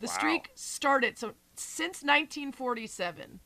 [0.00, 3.40] The streak started so since 1947.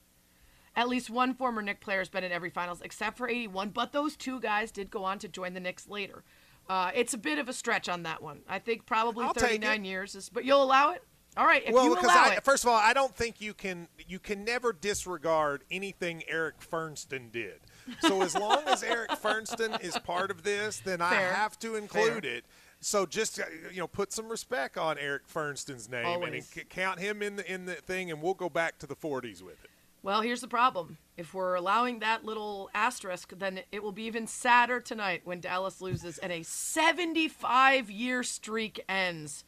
[0.75, 3.93] At least one former Knick player has been in every finals except for 81, but
[3.93, 6.23] those two guys did go on to join the Knicks later.
[6.69, 8.41] Uh, it's a bit of a stretch on that one.
[8.49, 11.03] I think probably I'll 39 years is, but you'll allow it?
[11.37, 12.45] All right, if well, because I, it.
[12.45, 17.31] first of all, I don't think you can you can never disregard anything Eric Fernsten
[17.31, 17.61] did.
[18.01, 22.25] So as long as Eric Fernsten is part of this, then I have to include
[22.25, 22.45] it.
[22.81, 26.47] So just uh, you know, put some respect on Eric Fernsten's name and Always.
[26.49, 29.43] c- count him in the in the thing, and we'll go back to the 40s
[29.43, 29.71] with it.
[30.01, 30.97] Well, here's the problem.
[31.17, 35.81] If we're allowing that little asterisk, then it will be even sadder tonight when Dallas
[35.81, 39.45] loses and a 75 year streak ends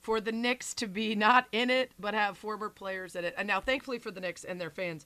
[0.00, 3.34] for the Knicks to be not in it, but have former players in it.
[3.36, 5.04] And now, thankfully for the Knicks and their fans,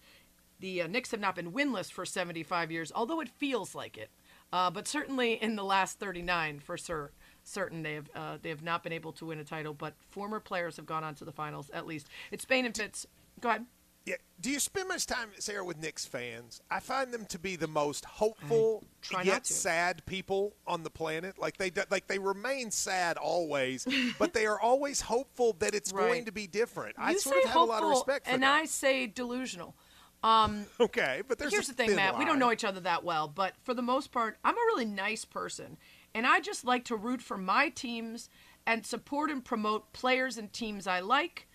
[0.62, 4.08] the uh, Knicks have not been winless for 75 years, although it feels like it.
[4.52, 7.10] Uh, but certainly in the last 39, for cer-
[7.42, 9.74] certain, they have uh, they have not been able to win a title.
[9.74, 12.06] But former players have gone on to the finals at least.
[12.30, 13.06] It's Spain and Fitz.
[13.40, 13.66] Go ahead.
[14.04, 14.16] Yeah.
[14.40, 16.60] Do you spend much time, Sarah, with Knicks fans?
[16.70, 21.38] I find them to be the most hopeful try yet sad people on the planet.
[21.38, 23.86] Like they like they remain sad always,
[24.18, 26.96] but they are always hopeful that it's going to be different.
[26.98, 28.42] I sort of have a lot of respect for them.
[28.42, 28.44] and.
[28.44, 29.74] I say delusional.
[30.22, 32.18] Um, okay, but there's here's the thing, thin Matt.
[32.18, 34.84] We don't know each other that well, but for the most part, I'm a really
[34.84, 35.76] nice person,
[36.14, 38.28] and I just like to root for my teams
[38.66, 41.48] and support and promote players and teams I like,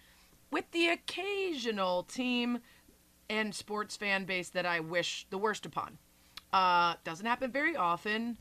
[0.51, 2.59] with the occasional team
[3.29, 5.97] and sports fan base that I wish the worst upon.
[6.51, 8.37] Uh, doesn't happen very often.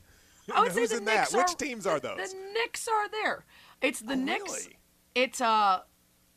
[0.53, 1.31] I would say the in that?
[1.31, 2.31] Knicks Which teams are the- those?
[2.31, 3.45] The Knicks are there.
[3.81, 4.43] It's the Oh, Knicks.
[4.65, 4.77] really?
[5.15, 5.81] It's uh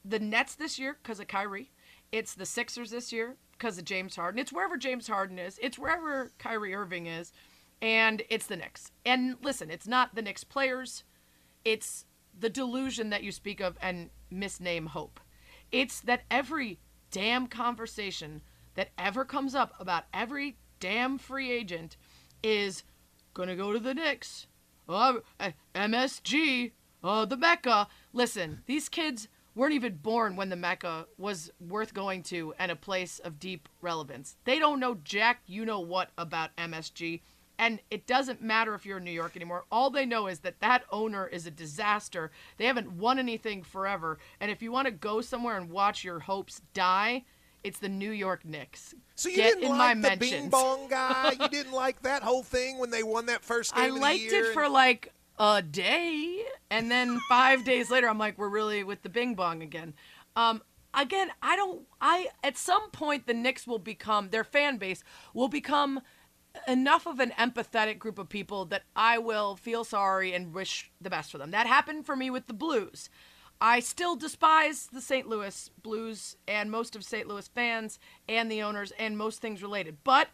[0.05, 1.71] the Nets this year because of Kyrie.
[2.11, 4.41] It's the Sixers this year because of James Harden.
[4.41, 5.59] It's wherever James Harden is.
[5.63, 7.31] It's wherever Kyrie Irving is,
[7.83, 8.91] and it's the Knicks.
[9.05, 11.05] And listen, it's not the Knicks players.
[11.65, 12.07] It's
[12.39, 15.21] the delusion that you speak of and misname hope.
[15.71, 16.81] It's that every
[17.11, 18.41] damn conversation
[18.75, 21.99] that ever comes up about every damn free agent
[22.43, 22.85] is
[23.35, 24.47] gonna go to the Knicks.
[24.89, 26.73] Oh, uh, MSG,
[27.05, 27.89] uh, the Mecca.
[28.15, 32.77] Listen, these kids weren't even born when the Mecca was worth going to and a
[32.77, 34.37] place of deep relevance.
[34.45, 37.21] They don't know jack you know what about MSG.
[37.59, 39.65] And it doesn't matter if you're in New York anymore.
[39.71, 42.31] All they know is that that owner is a disaster.
[42.57, 44.19] They haven't won anything forever.
[44.41, 47.25] And if you want to go somewhere and watch your hopes die,
[47.63, 48.95] it's the New York Knicks.
[49.15, 50.51] So you Get didn't like the Bing mentions.
[50.51, 51.33] Bong guy?
[51.39, 54.55] you didn't like that whole thing when they won that first game I liked it
[54.55, 59.09] for like a day, and then five days later, I'm like, we're really with the
[59.09, 59.95] Bing Bong again.
[60.37, 60.63] Um,
[60.93, 61.83] again, I don't.
[62.01, 66.03] I at some point the Knicks will become their fan base will become
[66.69, 71.11] enough of an empathetic group of people that I will feel sorry and wish the
[71.11, 71.53] best for them.
[71.53, 73.09] That happened for me with the Blues.
[73.63, 75.29] I still despise the St.
[75.29, 77.29] Louis Blues and most of St.
[77.29, 79.99] Louis fans and the owners and most things related.
[80.03, 80.29] But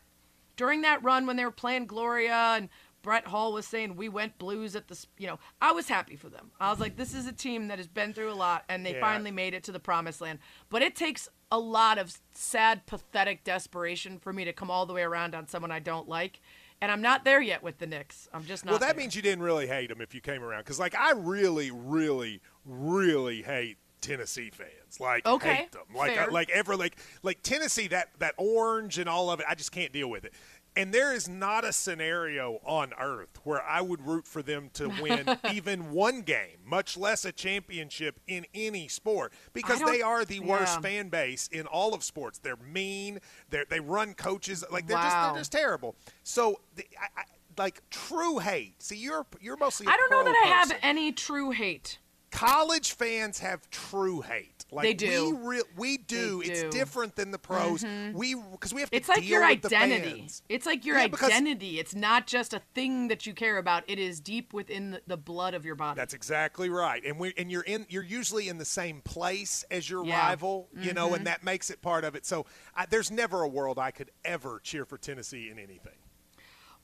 [0.56, 2.68] during that run when they were playing Gloria and
[3.06, 6.28] Brett Hull was saying we went blues at the, you know, I was happy for
[6.28, 6.50] them.
[6.58, 8.94] I was like, this is a team that has been through a lot and they
[8.94, 9.00] Yeah.
[9.00, 10.40] finally made it to the promised land.
[10.70, 14.92] But it takes a lot of sad, pathetic desperation for me to come all the
[14.92, 16.40] way around on someone I don't like.
[16.80, 18.28] And I'm not there yet with the Knicks.
[18.34, 18.72] I'm just not.
[18.72, 18.96] well, that there.
[19.04, 20.62] means you didn't really hate them if you came around.
[20.62, 25.00] Because, like, I really, really, really hate Tennessee fans.
[25.00, 25.82] Like, Okay, hate them.
[25.94, 26.18] Like.
[26.18, 27.88] I, like ever, like, like Tennessee.
[27.88, 29.46] That that orange and all of it.
[29.48, 30.34] I just can't deal with it.
[30.76, 34.88] And there is not a scenario on earth where I would root for them to
[35.00, 40.40] win even one game, much less a championship in any sport, because they are the
[40.40, 40.80] worst yeah.
[40.80, 42.38] fan base in all of sports.
[42.38, 43.20] They're mean.
[43.50, 45.96] They they run coaches like they're just they're just terrible.
[46.22, 47.24] So, the, I, I,
[47.58, 48.82] like true hate.
[48.82, 49.86] See, you're you're mostly.
[49.86, 51.98] I I don't know that I have any true hate.
[52.30, 54.52] College fans have true hate.
[54.72, 55.36] Like They do.
[55.36, 56.42] We, re- we do.
[56.44, 57.82] It's different than the pros.
[57.84, 58.14] Mhm.
[58.14, 60.18] We because we have to It's like deal your with the identity.
[60.20, 60.42] fans.
[60.48, 61.78] It's like your Yeah, identity.
[61.78, 63.84] It's not just a thing that you care about.
[63.86, 65.96] It is deep within the, the blood of your body.
[65.96, 67.02] That's exactly right.
[67.04, 70.18] And we and you're in you're usually in the same place as your Yeah.
[70.26, 71.16] rival, you know, Mhm.
[71.18, 72.26] and that makes it part of it.
[72.26, 75.92] So I, there's never a world I could ever cheer for Tennessee in anything.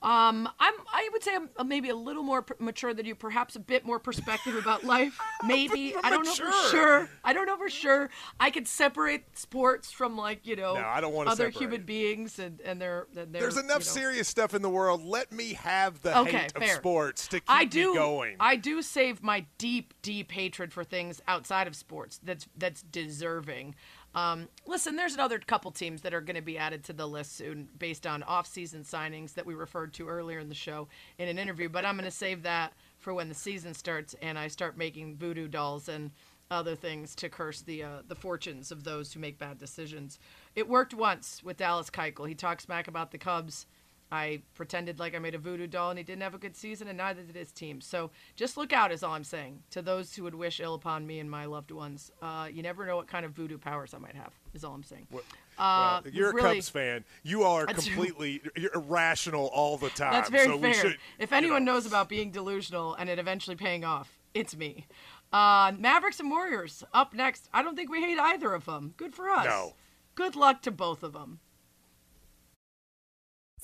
[0.02, 0.74] Um, I'm.
[0.92, 3.14] I would say I'm uh, maybe a little more pr- mature than you.
[3.14, 5.18] Perhaps a bit more perspective about life.
[5.46, 7.08] Maybe I don't know for sure.
[7.24, 8.10] I don't know for sure.
[8.40, 11.82] I could separate sports from like you know No, I don't wanna other separate human
[11.82, 13.06] beings and and their.
[13.16, 14.02] And their There's enough you know.
[14.02, 15.04] serious stuff in the world.
[15.04, 17.92] Let me have the Okay, hate of sports to keep I do.
[17.92, 18.36] me going.
[18.40, 22.18] I do save my deep, deep hatred for things outside of sports.
[22.24, 23.74] That's that's deserving.
[24.14, 27.36] Um, listen, there's another couple teams that are going to be added to the list
[27.36, 30.88] soon, based on off-season signings that we referred to earlier in the show
[31.18, 31.68] in an interview.
[31.68, 35.16] But I'm going to save that for when the season starts and I start making
[35.16, 36.10] voodoo dolls and
[36.50, 40.18] other things to curse the uh, the fortunes of those who make bad decisions.
[40.54, 42.28] It worked once with Dallas Keuchel.
[42.28, 43.66] He talked smack about the Cubs.
[44.12, 46.86] I pretended like I made a voodoo doll and he didn't have a good season,
[46.86, 47.80] and neither did his team.
[47.80, 49.62] So just look out, is all I'm saying.
[49.70, 52.84] To those who would wish ill upon me and my loved ones, uh, you never
[52.84, 55.06] know what kind of voodoo powers I might have, is all I'm saying.
[55.12, 55.18] Uh,
[55.58, 57.04] well, you're a really- Cubs fan.
[57.22, 60.12] You are completely you're irrational all the time.
[60.12, 60.74] That's very so fair.
[60.74, 64.86] should, if anyone knows about being delusional and it eventually paying off, it's me.
[65.32, 67.48] Uh, Mavericks and Warriors up next.
[67.54, 68.92] I don't think we hate either of them.
[68.98, 69.46] Good for us.
[69.46, 69.72] No.
[70.14, 71.40] Good luck to both of them.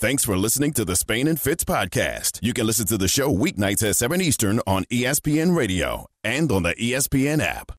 [0.00, 2.38] Thanks for listening to the Spain and Fitz podcast.
[2.40, 6.62] You can listen to the show weeknights at 7 Eastern on ESPN Radio and on
[6.62, 7.72] the ESPN app.